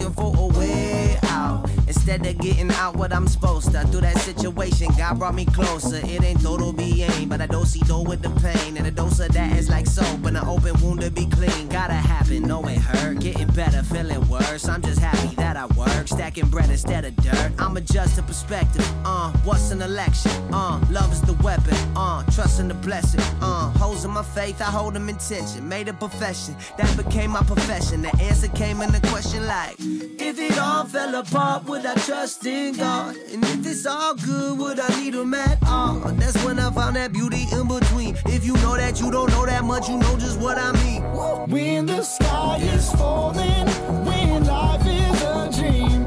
Instead 2.15 2.35
of 2.35 2.41
getting 2.41 2.71
out 2.71 2.95
what 2.95 3.11
I'm 3.11 3.27
supposed 3.27 3.73
to. 3.73 3.85
Through 3.87 4.01
that 4.01 4.17
situation, 4.19 4.87
God 4.97 5.19
brought 5.19 5.35
me 5.35 5.43
closer. 5.43 5.97
It 5.97 6.23
ain't 6.23 6.41
total 6.41 6.71
being, 6.71 7.27
but 7.27 7.41
I 7.41 7.45
don't 7.45 7.65
see 7.65 7.81
though 7.83 8.03
with 8.03 8.21
the 8.21 8.29
pain. 8.39 8.77
And 8.77 8.87
a 8.87 8.91
dose 8.91 9.19
of 9.19 9.33
that 9.33 9.51
is 9.57 9.69
like 9.69 9.85
soap, 9.85 10.23
and 10.25 10.37
an 10.37 10.47
open 10.47 10.79
wound 10.81 11.01
to 11.01 11.11
be 11.11 11.25
clean. 11.25 11.67
Gotta 11.67 11.93
happen, 11.93 12.43
no 12.43 12.65
it 12.69 12.77
hurt. 12.77 13.19
Getting 13.19 13.47
better, 13.47 13.83
feeling 13.83 14.25
worse. 14.29 14.65
I'm 14.69 14.81
just 14.81 14.99
happy 14.99 15.35
that 15.35 15.57
I 15.57 15.65
work. 15.77 16.07
Stacking 16.07 16.47
bread 16.47 16.69
instead 16.69 17.03
of 17.03 17.17
dirt. 17.17 17.51
I'm 17.59 17.75
adjust 17.75 18.17
adjusting 18.17 18.23
perspective. 18.23 18.89
Uh, 19.03 19.33
what's 19.43 19.71
an 19.71 19.81
election? 19.81 20.31
Uh, 20.53 20.79
love 20.89 21.11
is 21.11 21.21
the 21.21 21.33
weapon. 21.43 21.75
Uh, 21.97 22.23
trust 22.31 22.61
in 22.61 22.69
the 22.69 22.75
blessing. 22.75 23.19
Uh, 23.41 23.69
holes 23.71 24.05
in 24.05 24.11
my 24.11 24.23
faith, 24.23 24.61
I 24.61 24.65
hold 24.65 24.93
them 24.93 25.09
in 25.09 25.17
tension. 25.17 25.67
Made 25.67 25.89
a 25.89 25.93
profession, 25.93 26.55
that 26.77 26.95
became 26.95 27.31
my 27.31 27.43
profession. 27.43 28.03
The 28.03 28.15
answer 28.21 28.47
came 28.47 28.81
in 28.81 28.91
the 28.93 29.05
question 29.07 29.45
like, 29.47 29.75
if 29.79 30.39
it 30.39 30.57
all 30.57 30.85
fell 30.85 31.13
apart, 31.15 31.65
would 31.65 31.85
I 31.85 31.95
trust 32.05 32.45
in 32.45 32.75
God? 32.75 33.15
And 33.33 33.43
if 33.43 33.65
it's 33.65 33.85
all 33.85 34.13
good, 34.13 34.59
would 34.59 34.79
I 34.79 35.01
need 35.01 35.15
him 35.15 35.33
at 35.33 35.57
all? 35.67 35.95
That's 36.19 36.37
when 36.45 36.59
I 36.59 36.71
found 36.71 36.95
that 36.97 37.11
beauty 37.11 37.45
in 37.51 37.67
between. 37.67 38.15
If 38.27 38.45
you 38.45 38.53
know 38.57 38.77
that 38.77 38.99
you 38.99 39.09
don't 39.09 39.29
know 39.31 39.45
that 39.45 39.63
much, 39.63 39.89
you 39.89 39.97
know 39.97 40.17
just 40.17 40.39
what 40.39 40.57
I 40.57 40.71
mean. 40.83 41.01
When 41.49 41.87
the 41.87 42.03
sky 42.03 42.57
is 42.61 42.91
falling, 42.91 43.67
when 44.05 44.45
life 44.45 44.85
is 44.85 45.21
a 45.23 45.49
dream, 45.57 46.05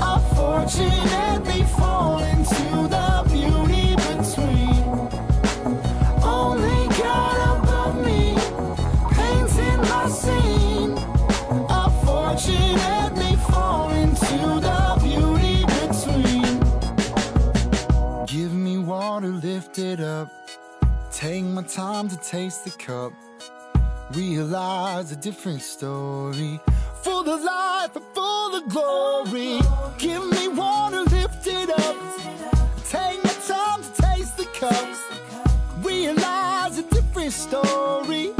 unfortunately 0.00 1.64
fall 1.76 2.22
into 2.22 2.88
the 2.88 3.13
lift 19.64 19.78
it 19.78 20.00
up. 20.00 20.28
Take 21.10 21.44
my 21.44 21.62
time 21.62 22.08
to 22.08 22.16
taste 22.18 22.64
the 22.64 22.70
cup 22.70 23.12
realize 24.14 25.10
a 25.10 25.16
different 25.16 25.62
story. 25.62 26.60
For 27.02 27.24
the 27.24 27.36
life 27.36 27.96
and 27.96 28.04
full 28.14 28.54
of 28.54 28.68
glory. 28.68 29.60
Give 29.98 30.24
me 30.28 30.48
water, 30.48 31.02
lift 31.04 31.46
it 31.46 31.70
up. 31.70 31.96
Take 32.88 33.24
my 33.24 33.34
time 33.48 33.82
to 33.82 34.02
taste 34.02 34.36
the 34.36 34.46
cup. 34.60 34.88
Realize 35.82 36.78
a 36.78 36.82
different 36.82 37.32
story. 37.32 38.32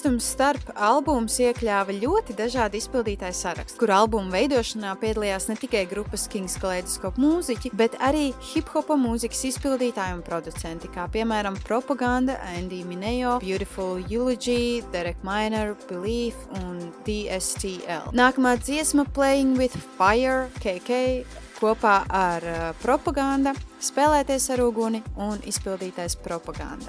Skaistums 0.00 0.30
starp 0.32 0.70
albums 0.80 1.34
iekļāva 1.44 1.92
ļoti 1.92 2.32
dažādu 2.32 2.78
izpildītāju 2.78 3.36
sarakstu, 3.36 3.76
kur 3.82 3.90
albuma 3.92 4.32
veidošanā 4.32 4.94
piedalījās 4.96 5.50
ne 5.50 5.58
tikai 5.60 5.82
grupas 5.90 6.24
Kings 6.32 6.54
kaleidoskopu 6.62 7.20
mūziķi, 7.20 7.68
bet 7.76 7.98
arī 8.00 8.30
hip-hopa 8.54 8.96
mūzikas 8.96 9.42
izpildītāji 9.50 10.16
un 10.16 10.22
producenti, 10.24 10.88
kā 10.94 11.04
piemēram 11.12 11.58
Propaganda, 11.68 12.38
Andy 12.54 12.80
Mineo, 12.88 13.36
Beautiful 13.44 14.00
Eulogy, 14.08 14.80
Derek 14.88 15.20
Miner, 15.20 15.76
Belief 15.90 16.48
un 16.62 16.80
DSTL. 17.04 18.14
Nākamā 18.16 18.56
dziesma 18.64 19.04
Playing 19.12 19.58
with 19.60 19.76
Fire, 19.98 20.48
KK, 20.64 21.28
kopā 21.60 22.06
ar 22.08 22.48
uh, 22.48 22.68
Propaganda, 22.80 23.52
spēlēties 23.84 24.48
ar 24.56 24.64
uguni 24.64 25.04
un 25.20 25.44
izpildītais 25.44 26.16
Propaganda. 26.24 26.88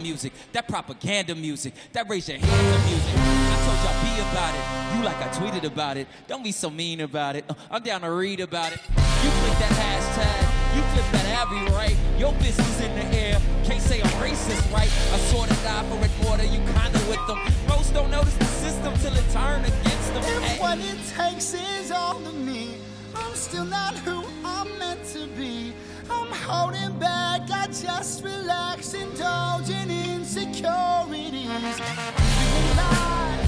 Music, 0.00 0.32
that 0.52 0.68
propaganda 0.68 1.34
music, 1.34 1.74
that 1.92 2.08
raise 2.08 2.28
your 2.28 2.38
hands 2.38 2.84
music. 2.86 3.14
I 3.16 3.56
told 3.64 3.78
y'all 3.84 4.02
be 4.04 4.20
about 4.30 4.54
it. 4.54 4.96
You 4.96 5.04
like 5.04 5.16
I 5.18 5.28
tweeted 5.28 5.64
about 5.64 5.96
it. 5.96 6.06
Don't 6.26 6.42
be 6.42 6.52
so 6.52 6.70
mean 6.70 7.00
about 7.00 7.36
it. 7.36 7.44
Uh, 7.48 7.54
I'm 7.70 7.82
down 7.82 8.00
to 8.02 8.10
read 8.10 8.40
about 8.40 8.72
it. 8.72 8.80
You 8.88 9.30
click 9.30 9.58
that 9.58 9.72
hashtag. 9.72 10.76
You 10.76 10.82
flip 10.92 11.06
that 11.12 11.26
Abby 11.38 11.70
right. 11.72 11.96
Your 12.18 12.32
business 12.34 12.80
in 12.80 12.94
the 12.94 13.04
air. 13.16 13.40
Can't 13.64 13.82
say 13.82 14.00
I'm 14.00 14.08
racist, 14.22 14.72
right? 14.72 14.90
I 15.12 15.18
sort 15.32 15.50
of 15.50 15.62
die 15.62 15.84
for 15.88 16.04
it 16.04 16.08
than 16.38 16.52
you 16.52 16.60
kinda 16.72 16.98
with 17.08 17.26
them. 17.26 17.38
Most 17.68 17.92
don't 17.92 18.10
notice 18.10 18.34
the 18.34 18.44
system 18.44 18.94
till 18.98 19.14
it 19.14 19.28
turn 19.32 19.64
against 19.64 20.14
them. 20.14 20.22
If 20.22 20.42
Hey. 20.42 20.58
what 20.60 20.78
it 20.78 20.98
takes 21.16 21.54
is 21.54 21.90
all 21.90 22.24
of 22.24 22.34
me, 22.34 22.76
I'm 23.14 23.34
still 23.34 23.64
not 23.64 23.94
who 23.98 24.24
I'm 24.44 24.78
meant 24.78 25.04
to 25.14 25.26
be. 25.36 25.72
I'm 26.10 26.32
holding 26.32 26.98
back, 26.98 27.50
I 27.50 27.66
just 27.66 28.24
relax, 28.24 28.94
indulge 28.94 29.70
in 29.70 29.90
insecurities. 29.90 31.48
Living 31.48 32.76
life. 32.76 33.44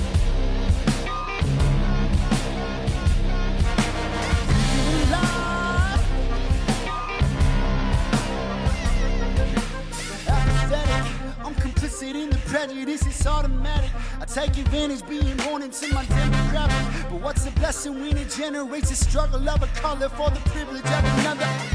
In 12.02 12.30
the 12.30 12.38
prejudice, 12.46 13.06
it's 13.06 13.26
automatic. 13.26 13.90
I 14.20 14.24
take 14.24 14.56
advantage 14.56 15.06
being 15.06 15.36
born 15.36 15.62
into 15.62 15.92
my 15.94 16.04
demographic. 16.06 17.10
But 17.10 17.20
what's 17.20 17.46
a 17.46 17.50
blessing 17.52 18.00
when 18.00 18.16
it 18.16 18.30
generates 18.30 18.90
a 18.90 18.96
struggle 18.96 19.46
of 19.48 19.62
a 19.62 19.66
color 19.78 20.08
for 20.08 20.30
the 20.30 20.40
privilege 20.50 20.84
of 20.84 21.04
another? 21.20 21.69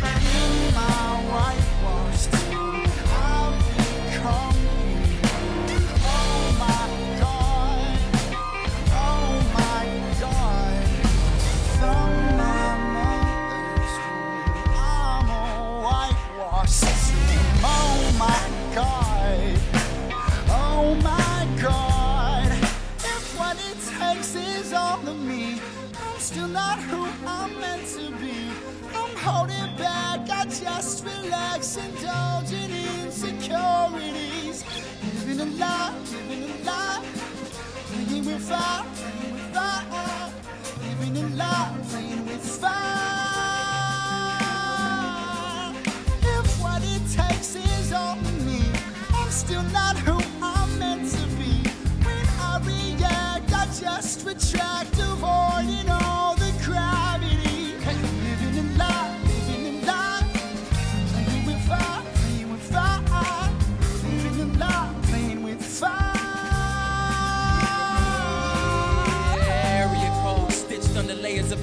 Fire, 38.47 38.85
playing 38.95 39.33
with 39.33 39.53
fire. 39.53 40.31
Living 40.81 41.17
a 41.17 41.35
lie, 41.35 41.77
playing 41.89 42.25
with 42.25 42.45
fire. 42.61 43.04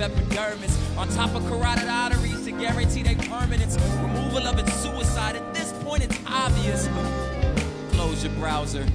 Epidermis. 0.02 0.76
On 0.96 1.08
top 1.08 1.34
of 1.34 1.46
carotid 1.46 1.88
arteries 1.88 2.44
to 2.44 2.52
guarantee 2.52 3.02
their 3.02 3.16
permanence. 3.16 3.76
Removal 4.02 4.46
of 4.46 4.58
its 4.58 4.72
suicide. 4.74 5.36
At 5.36 5.54
this 5.54 5.72
point, 5.84 6.04
it's 6.04 6.18
obvious. 6.26 6.88
Close 7.92 8.24
your 8.24 8.32
browser. 8.34 8.86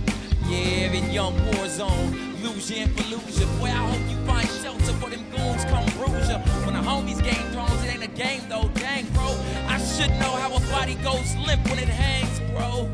Yeah, 0.48 0.92
in 0.92 1.12
young 1.12 1.34
war 1.46 1.68
zone. 1.68 2.12
Lose 2.42 2.70
your 2.72 2.88
Fallujah. 2.88 3.60
Boy, 3.60 3.66
I 3.66 3.92
hope 3.92 4.10
you 4.10 4.18
find 4.26 4.48
shelter 4.62 4.94
for 4.94 5.10
them 5.10 5.26
goons 5.32 5.66
come 5.66 5.86
bruise 5.98 6.30
ya. 6.30 6.40
When 6.66 6.74
the 6.74 6.82
homies 6.82 7.24
game 7.24 7.52
thrones, 7.52 7.84
it 7.84 7.94
ain't 7.94 8.04
a 8.04 8.08
game 8.08 8.42
though. 8.48 8.70
Dang, 8.76 9.06
bro. 9.08 9.36
I 9.68 9.78
should 9.80 10.12
know 10.12 10.32
how 10.36 10.56
a 10.56 10.60
body 10.72 10.96
goes 10.96 11.36
limp 11.38 11.68
when 11.70 11.80
it 11.80 11.90
hangs, 11.90 12.40
bro. 12.52 12.90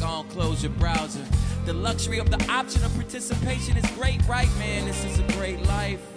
Go 0.00 0.06
on, 0.06 0.28
close 0.28 0.62
your 0.62 0.72
browser. 0.72 1.24
The 1.64 1.72
luxury 1.72 2.18
of 2.18 2.30
the 2.30 2.44
option 2.50 2.84
of 2.84 2.94
participation 2.94 3.78
is 3.78 3.90
great, 3.92 4.20
right, 4.28 4.50
man? 4.58 4.84
This 4.84 5.02
is 5.04 5.18
a 5.18 5.22
great 5.38 5.62
life. 5.66 6.13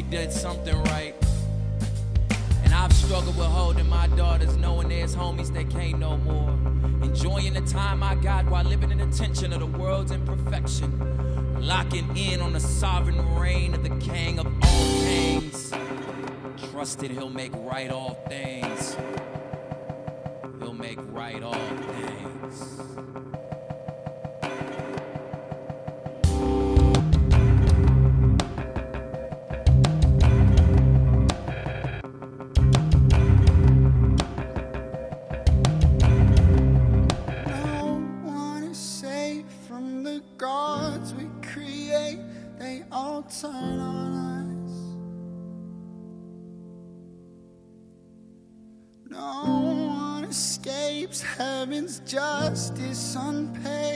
We 0.00 0.06
did 0.08 0.32
something 0.32 0.82
right. 0.84 1.14
And 2.64 2.72
I've 2.72 2.90
struggled 2.90 3.36
with 3.36 3.48
holding 3.48 3.86
my 3.86 4.06
daughters, 4.06 4.56
knowing 4.56 4.88
there's 4.88 5.14
homies 5.14 5.52
that 5.52 5.68
can't 5.68 5.98
no 5.98 6.16
more. 6.16 6.48
Enjoying 7.06 7.52
the 7.52 7.60
time 7.60 8.02
I 8.02 8.14
got 8.14 8.46
while 8.46 8.64
living 8.64 8.90
in 8.92 8.96
the 8.96 9.14
tension 9.14 9.52
of 9.52 9.60
the 9.60 9.66
world's 9.66 10.10
imperfection. 10.10 11.60
Locking 11.60 12.16
in 12.16 12.40
on 12.40 12.54
the 12.54 12.60
sovereign 12.60 13.34
reign 13.34 13.74
of 13.74 13.82
the 13.82 13.94
king 13.98 14.38
of 14.38 14.46
all 14.46 15.00
kings. 15.02 15.70
Trusted 16.70 17.10
he'll 17.10 17.28
make 17.28 17.52
right 17.56 17.90
all 17.90 18.14
things. 18.26 18.96
He'll 20.60 20.72
make 20.72 20.98
right 21.12 21.42
all 21.42 21.52
things. 21.52 22.80
sun 52.94 53.48
pay. 53.62 53.89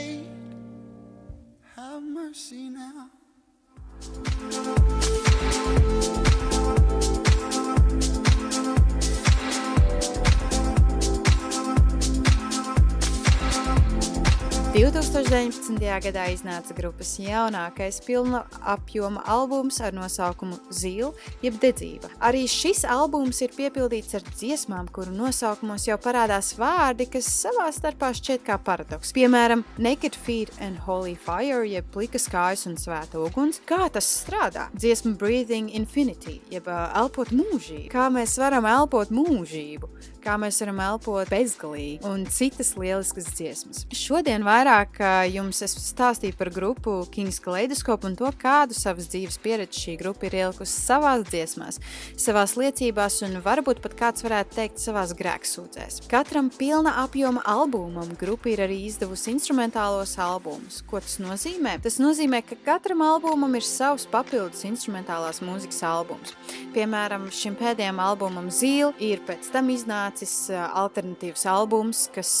2019. 15.25 15.79
gadā 16.05 16.23
iznāca 16.29 16.75
grupas 16.77 17.15
jaunākais 17.17 17.97
pilna 18.05 18.43
apjoma 18.61 19.23
albums 19.25 19.79
ar 19.81 19.95
nosaukumu 19.95 20.59
Zīle, 20.69 21.15
jeb 21.41 21.57
Dedzība. 21.63 22.11
Arī 22.21 22.43
šis 22.51 22.83
albums 22.85 23.39
ir 23.41 23.55
piepildīts 23.55 24.13
ar 24.19 24.25
dziesmām, 24.27 24.91
kuru 24.93 25.15
nosaukumos 25.15 25.87
jau 25.87 25.97
parādās 26.01 26.51
vārdi, 26.59 27.07
kas 27.09 27.29
savā 27.41 27.71
starpā 27.73 28.11
šķiet 28.13 28.45
kā 28.45 28.59
paradoks. 28.61 29.15
Piemēram, 29.17 29.65
Naked 29.81 30.13
Feet 30.27 30.53
and 30.61 30.77
Holy 30.85 31.15
Fire, 31.17 31.63
jeb 31.65 31.89
plikas 31.95 32.29
kājas 32.29 32.67
un 32.69 32.77
svēta 32.77 33.17
uguns. 33.25 33.63
Kā 33.65 33.87
tas 33.89 34.05
strādā? 34.05 34.67
Dziesma 34.77 35.15
Breathing 35.17 35.73
Infinity, 35.73 36.37
jeb 36.53 36.69
ā, 36.69 36.91
elpot 37.01 37.33
mūžību. 37.33 37.89
Kā 37.93 38.11
mēs 38.13 38.37
varam 38.41 38.69
elpot 38.69 39.09
mūžību? 39.15 39.89
Kā 40.25 40.39
mēs 40.41 40.57
varam 40.63 40.79
elpot 40.81 41.29
bezgalīgi 41.29 41.99
un 42.09 42.23
citas 42.33 42.71
lieliskas 42.81 43.27
dziesmas. 43.37 43.83
Šodien 43.93 44.41
vairāk 44.45 44.97
ā, 44.97 45.14
jums 45.29 45.61
es 45.65 45.73
stāstīju 45.79 46.35
par 46.39 46.49
grupu 46.53 46.97
Kings 47.13 47.39
Kaleidoskopu 47.43 48.09
un 48.09 48.17
to, 48.19 48.29
kādu 48.41 48.75
savas 48.77 49.07
dzīves 49.11 49.37
pieredzi 49.43 49.81
šī 49.85 49.95
grupa 50.01 50.27
ir 50.27 50.37
ielikusi 50.41 50.73
savās 50.75 51.23
dziesmās, 51.29 51.79
savās 52.19 52.55
liecībās 52.59 53.21
un 53.27 53.39
varbūt 53.45 53.81
pat 53.83 53.95
kāds 53.99 54.25
varētu 54.25 54.57
teikt 54.57 54.81
savās 54.83 55.13
grēksūdzēs. 55.17 56.01
Katram 56.11 56.49
pilna 56.53 56.95
apjoma 57.03 57.43
albumam 57.47 58.11
grupa 58.19 58.51
ir 58.51 58.63
arī 58.65 58.81
izdevusi 58.89 59.31
instrumentālos 59.33 60.17
albumus. 60.21 60.81
Ko 60.89 60.99
tas 61.03 61.17
nozīmē? 61.23 61.77
Tas 61.85 61.99
nozīmē, 62.01 62.41
ka 62.45 62.59
katram 62.65 63.03
albumam 63.05 63.55
ir 63.57 63.65
savs 63.65 64.07
papildus 64.11 64.65
instrumentālās 64.67 65.41
mūzikas 65.45 65.81
albums. 65.87 66.35
Piemēram, 66.75 67.29
šim 67.31 67.55
pēdējam 67.59 68.01
albumam 68.03 68.51
Zīle 68.53 68.91
ir 69.03 69.21
pēc 69.27 69.47
tam 69.53 69.69
iznācis 69.73 70.49
alternatīvs 70.51 71.45
albums, 71.49 72.05
kas 72.15 72.31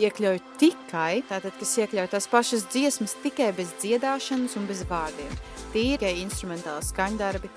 iekļauj 0.00 0.40
tikai, 0.60 1.22
tātad, 1.28 1.54
kas 1.60 1.76
iekļauj 1.80 2.09
tās 2.10 2.28
pašas 2.30 2.66
dziesmas 2.70 3.16
tikai 3.24 3.52
bez 3.56 3.74
dziedāšanas 3.82 4.56
un 4.60 4.70
bez 4.70 4.84
vārdiem. 4.90 5.36
Tīri 5.74 6.16
instrumentāli 6.24 6.86
skaņdarbi 6.86 7.50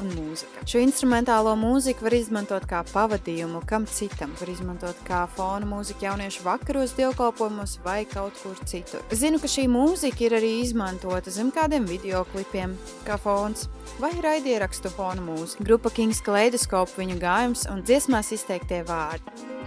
un 0.00 0.10
mūzika. 0.14 0.64
Šo 0.68 0.80
instrumentālo 0.84 1.52
mūziku 1.58 2.06
var 2.06 2.14
izmantot 2.16 2.66
kā 2.70 2.82
pavadījumu 2.92 3.62
kam 3.68 3.86
citam, 3.90 4.32
var 4.40 4.52
izmantot 4.52 5.00
kā 5.06 5.24
fona 5.36 5.68
mūziku 5.68 6.06
jauniešu 6.06 6.44
vakaros, 6.46 6.94
dievkalpojumos 6.98 7.78
vai 7.84 8.02
kaut 8.08 8.38
kur 8.42 8.58
citur. 8.70 9.04
Zinu, 9.10 9.40
ka 9.42 9.50
šī 9.50 9.66
mūzika 9.72 10.26
ir 10.28 10.38
arī 10.40 10.52
izmantota 10.64 11.32
zem 11.34 11.52
kādiem 11.54 11.88
videoklipiem, 11.90 12.76
kā 13.08 13.18
fons 13.20 13.68
vai 14.00 14.12
raidierakstu 14.22 14.92
fona 14.94 15.24
mūzika. 15.24 15.66
Grupa 15.66 15.92
Kings 15.94 16.22
Kaleidoskopu 16.24 17.02
viņu 17.02 17.20
gājums 17.20 17.66
un 17.72 17.84
dziesmās 17.84 18.32
izteiktie 18.36 18.84
vārdi. 18.88 19.59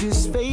Just 0.00 0.32
fade 0.32 0.47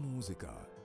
Sirds 0.00 0.79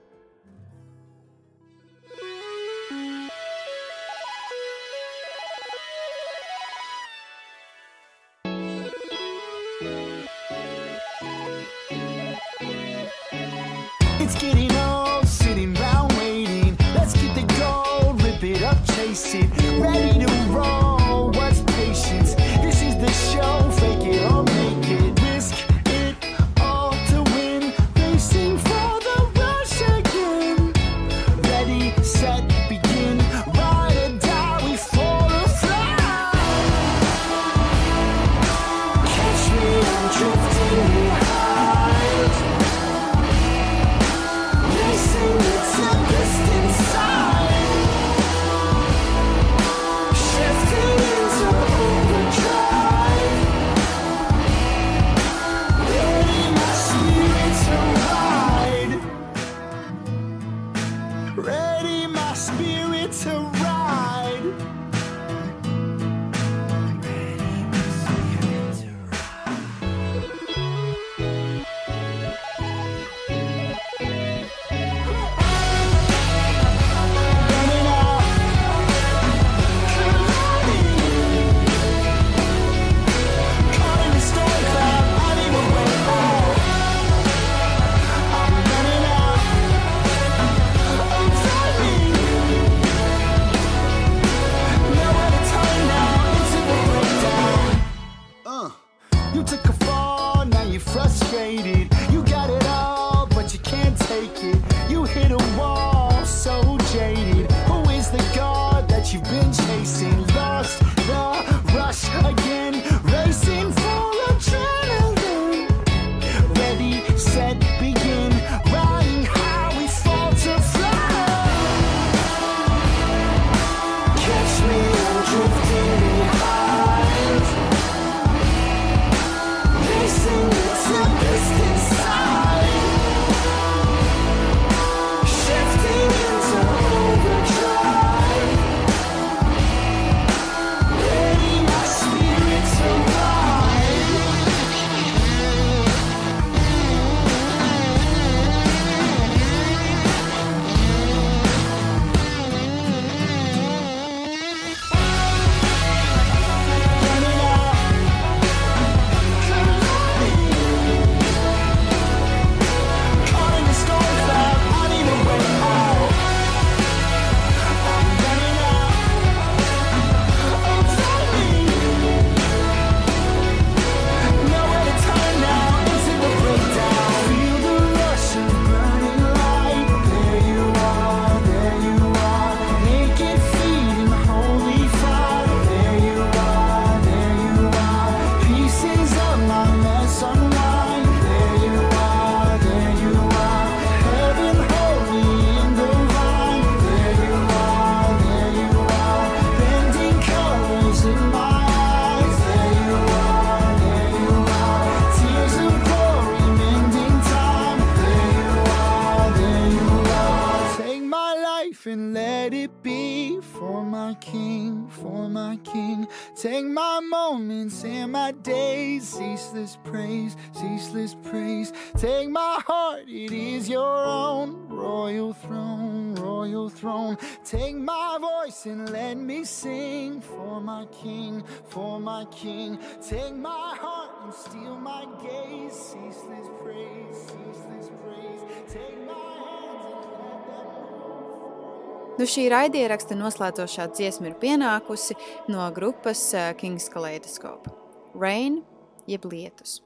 my 232.16 232.24
king. 232.26 232.78
Take 233.08 233.34
my 233.34 233.76
heart 233.82 234.10
and 234.24 234.32
steal 234.32 234.76
my 234.76 235.04
gaze, 235.22 235.72
ceaseless 235.72 236.48
praise, 236.62 237.16
ceaseless 237.28 237.88
praise. 238.02 238.42
Take 238.72 238.98
my 239.06 239.26
hands 239.44 240.06
and 240.06 240.16
let 240.24 240.40
them 240.48 240.66
move. 240.90 242.18
Nu, 242.18 242.24
šī 242.24 242.46
raidieraksta 242.52 243.18
noslēdzošā 243.20 243.90
dziesma 243.92 244.30
ir 244.30 244.38
pienākusi 244.40 245.18
no 245.52 245.66
grupas 245.76 246.22
eh, 246.34 246.54
Kings 246.60 246.88
Kaleidoskopa. 246.92 247.74
Rain, 248.16 248.62
jeb 249.10 249.28
lietus. 249.28 249.82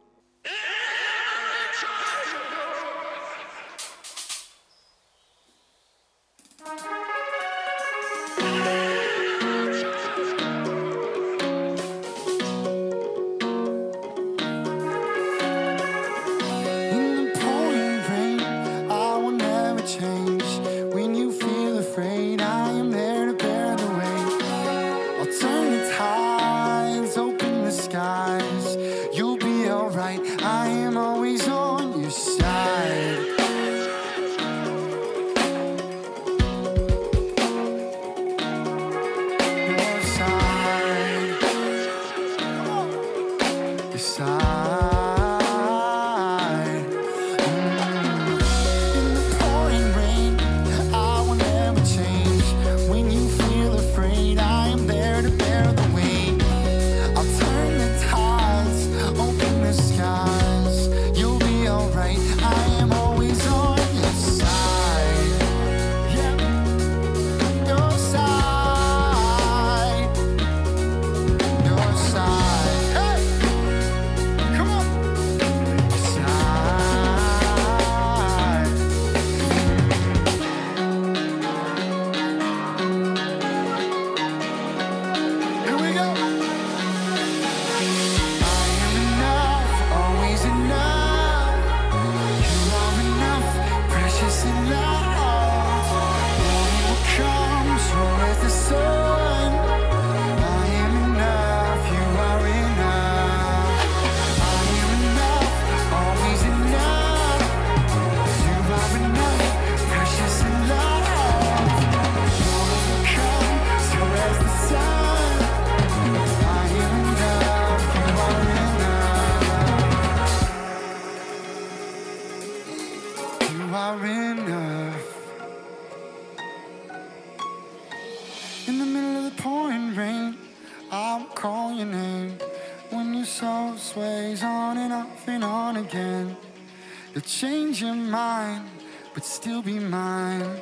Still 139.41 139.63
be 139.63 139.79
mine. 139.79 140.61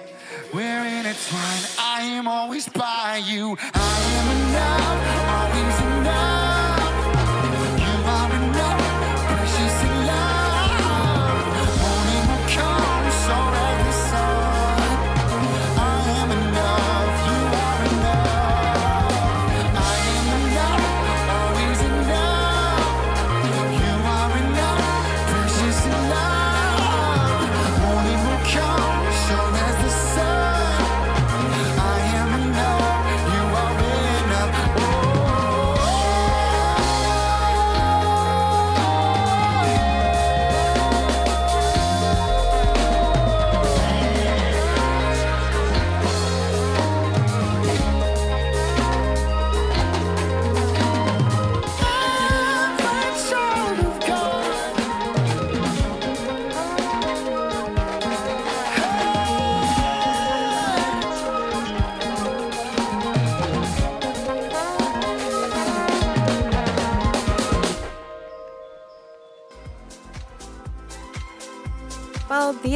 We're 0.55 0.85
intertwined. 0.87 1.67
I 1.81 2.03
am 2.03 2.29
always 2.29 2.69
by 2.69 3.21
you. 3.27 3.57
I 3.75 4.01
am 4.19 4.27
enough, 4.39 4.88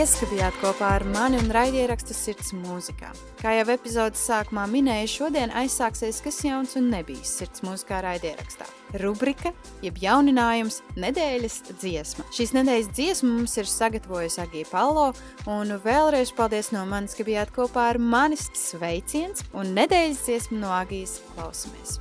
Paldies, 0.03 0.19
ka 0.19 0.27
bijāt 0.33 0.57
kopā 0.59 0.87
ar 0.97 1.03
mani 1.07 1.39
un 1.39 1.53
raidierakstu 1.55 2.11
sirds 2.17 2.49
mūzikā. 2.59 3.13
Kā 3.39 3.53
jau 3.55 3.69
epizodes 3.71 4.25
sākumā 4.27 4.65
minēju, 4.67 5.11
šodien 5.13 5.55
aizsāksies 5.61 6.19
kas 6.25 6.41
jauns 6.43 6.75
un 6.81 6.89
nebijis 6.91 7.37
sirds 7.39 7.63
mūzikā 7.63 8.01
raidierakstā. 8.03 8.67
Rubrika, 8.99 9.53
jeb 9.87 10.03
jauninājums, 10.03 10.81
nedēļas 10.99 11.61
dziesma. 11.69 12.27
Šīs 12.35 12.51
nedēļas 12.59 12.91
dziesma 12.99 13.31
mums 13.31 13.55
ir 13.63 13.71
sagatavojusi 13.71 14.43
Agija 14.43 14.73
Palo, 14.75 15.09
un 15.47 15.71
vēlreiz 15.87 16.35
paldies 16.35 16.75
no 16.75 16.83
manis, 16.91 17.15
ka 17.15 17.23
bijāt 17.31 17.55
kopā 17.55 17.93
ar 17.95 18.03
manis 18.03 18.51
sveiciens 18.59 19.47
un 19.55 19.71
nedēļas 19.79 20.27
dziesmu 20.27 20.65
no 20.65 20.75
Agijas 20.83 21.21
klausamies. 21.37 22.01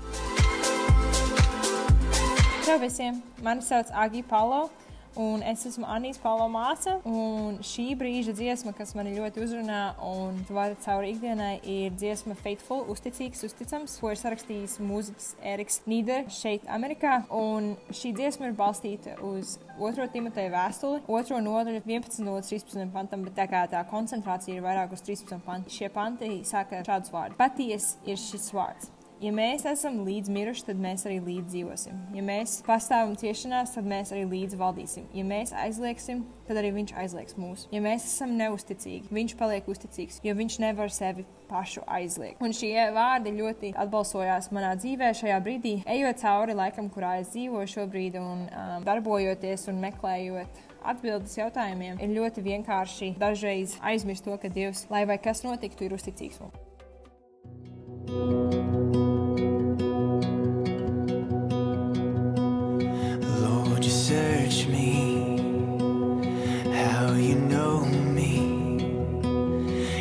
Čau 2.66 2.82
visiem! 2.82 3.22
Mani 3.46 3.62
sauc 3.62 3.94
Agija 3.94 4.26
Palo, 4.34 4.72
un 5.20 5.44
es 5.46 5.66
esmu 5.68 5.88
Anīs 5.90 6.20
Palo 6.22 6.48
māsa. 6.52 6.98
Un 7.08 7.60
šī 7.66 7.92
brīža 8.00 8.36
dziesma, 8.38 8.74
kas 8.78 8.94
man 8.98 9.10
ļoti 9.12 9.44
uzrunā 9.44 9.82
un 10.06 10.40
vada 10.50 10.78
cauri 10.84 11.12
ikdienai, 11.16 11.56
ir 11.68 11.96
dziesma 11.98 12.38
Faithful, 12.40 12.86
uzticīgs, 12.94 13.44
uzticams, 13.48 13.98
ko 14.02 14.14
ir 14.14 14.22
sarakstījis 14.22 14.78
mūziķis 14.84 15.34
Eriks 15.54 15.82
Nīder 15.90 16.30
šeit, 16.34 16.68
Amerikā. 16.72 17.22
Un 17.36 17.74
šī 17.90 18.14
dziesma 18.18 18.52
ir 18.52 18.58
balstīta 18.60 19.18
uz 19.26 19.58
2. 19.80 20.08
Timoteja 20.14 20.54
vēstuli, 20.54 21.04
2. 21.10 21.42
nodaļu, 21.48 21.84
11. 21.88 22.24
līdz 22.28 22.54
13. 22.56 22.88
pantam, 22.94 23.28
bet 23.28 23.38
tā 23.40 23.48
kā 23.52 23.66
tā 23.72 23.84
koncentrācija 23.90 24.58
ir 24.58 24.66
vairāk 24.66 24.96
uz 24.96 25.04
13. 25.08 25.42
pantu, 25.46 25.74
šie 25.74 25.92
panti 25.94 26.34
saka 26.48 26.84
šādus 26.88 27.14
vārdus. 27.14 27.40
Patiesi 27.42 27.98
ir 28.08 28.20
šis 28.22 28.52
vārds. 28.56 28.92
Ja 29.22 29.30
mēs 29.30 29.68
esam 29.70 30.00
līdz 30.02 30.32
miruši, 30.34 30.64
tad 30.66 30.80
mēs 30.82 31.04
arī 31.06 31.20
līdz 31.22 31.54
dzīvosim. 31.54 31.98
Ja 32.18 32.24
mēs 32.26 32.56
pastāvam 32.66 33.12
ciešanās, 33.20 33.76
tad 33.76 33.86
mēs 33.86 34.10
arī 34.16 34.24
līdz 34.32 34.56
valdīsim. 34.58 35.04
Ja 35.14 35.22
mēs 35.30 35.52
aizliegsim, 35.54 36.24
tad 36.48 36.58
arī 36.58 36.72
viņš 36.74 36.94
aizliegs 36.98 37.38
mūs. 37.38 37.68
Ja 37.70 37.84
mēs 37.86 38.08
esam 38.08 38.34
neusticīgi, 38.40 39.12
viņš 39.14 39.36
paliek 39.38 39.70
uzticīgs, 39.70 40.18
jo 40.26 40.34
viņš 40.40 40.56
nevar 40.64 40.90
sevi 40.90 41.26
pašu 41.52 41.84
aizliegt. 41.86 42.42
Un 42.42 42.56
šie 42.58 42.74
vārdi 42.96 43.36
ļoti 43.36 43.70
atbalsojās 43.84 44.50
manā 44.56 44.72
dzīvē 44.82 45.12
šajā 45.20 45.38
brīdī, 45.46 45.76
ejot 45.86 46.24
cauri 46.24 46.56
laikam, 46.58 46.90
kurā 46.90 47.20
es 47.22 47.30
dzīvoju 47.36 47.70
šobrīd, 47.76 48.18
un 48.18 48.48
um, 48.48 48.88
darbojoties 48.88 49.68
un 49.70 49.84
meklējot 49.86 50.64
atbildes 50.82 51.38
jautājumiem, 51.38 52.02
ir 52.02 52.18
ļoti 52.18 52.42
vienkārši 52.48 53.12
dažreiz 53.22 53.78
aizmirst 53.86 54.26
to, 54.26 54.34
ka 54.42 54.50
Dievs, 54.50 54.88
lai 54.90 55.06
vai 55.06 55.22
kas 55.22 55.46
notiktu, 55.46 55.86
ir 55.86 55.94
uzticīgs 56.00 56.42
mums. 56.42 58.61
search 64.12 64.68
me. 64.68 64.92
How 66.84 67.14
you 67.14 67.36
know 67.36 67.86
me? 68.18 68.34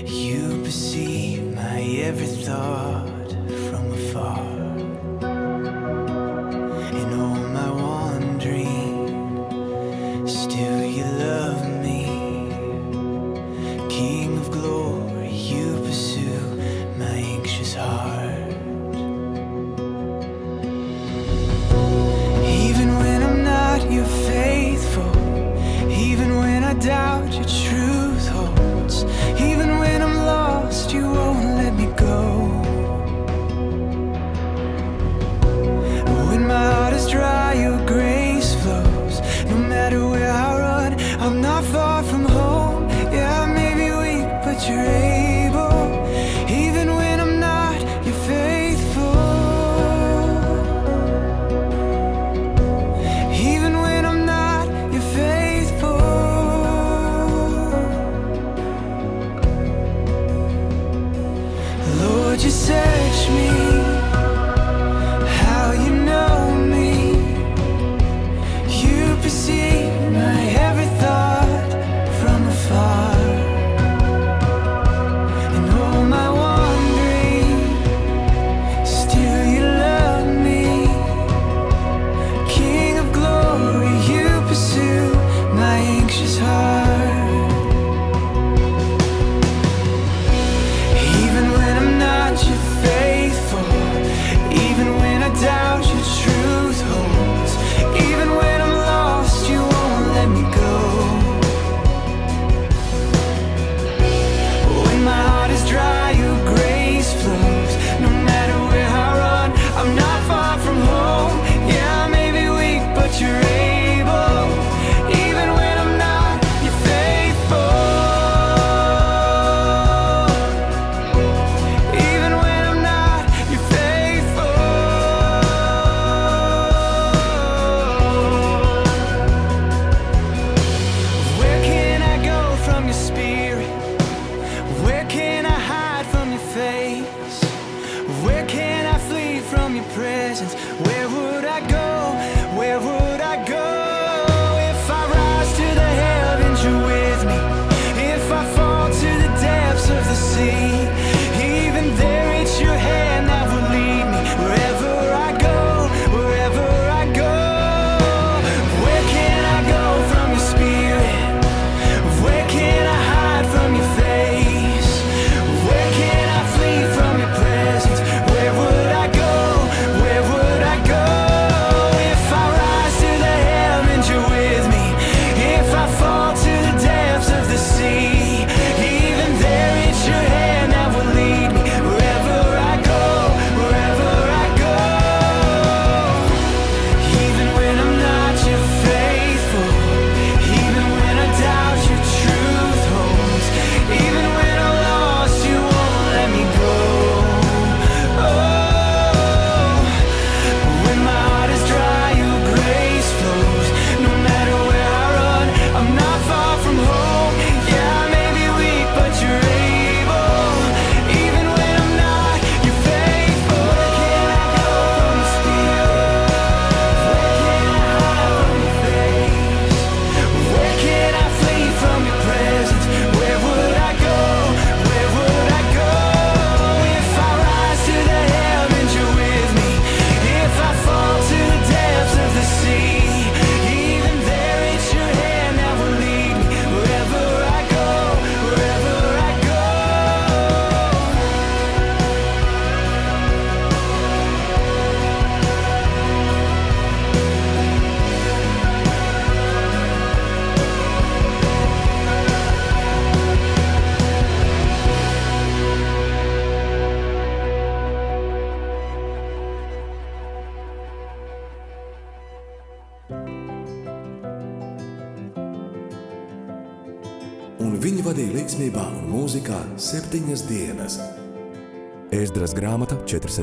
You 0.04 0.60
perceive 0.64 1.54
my 1.54 1.80
every 2.08 2.26
thought. 2.26 2.99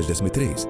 463. 0.08 0.68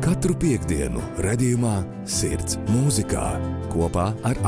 Katru 0.00 0.34
piekdienu, 0.40 1.02
redzējumā, 1.22 1.76
sirds 2.08 2.58
mūzikā 2.72 3.28
kopā 3.70 4.10
ar. 4.26 4.39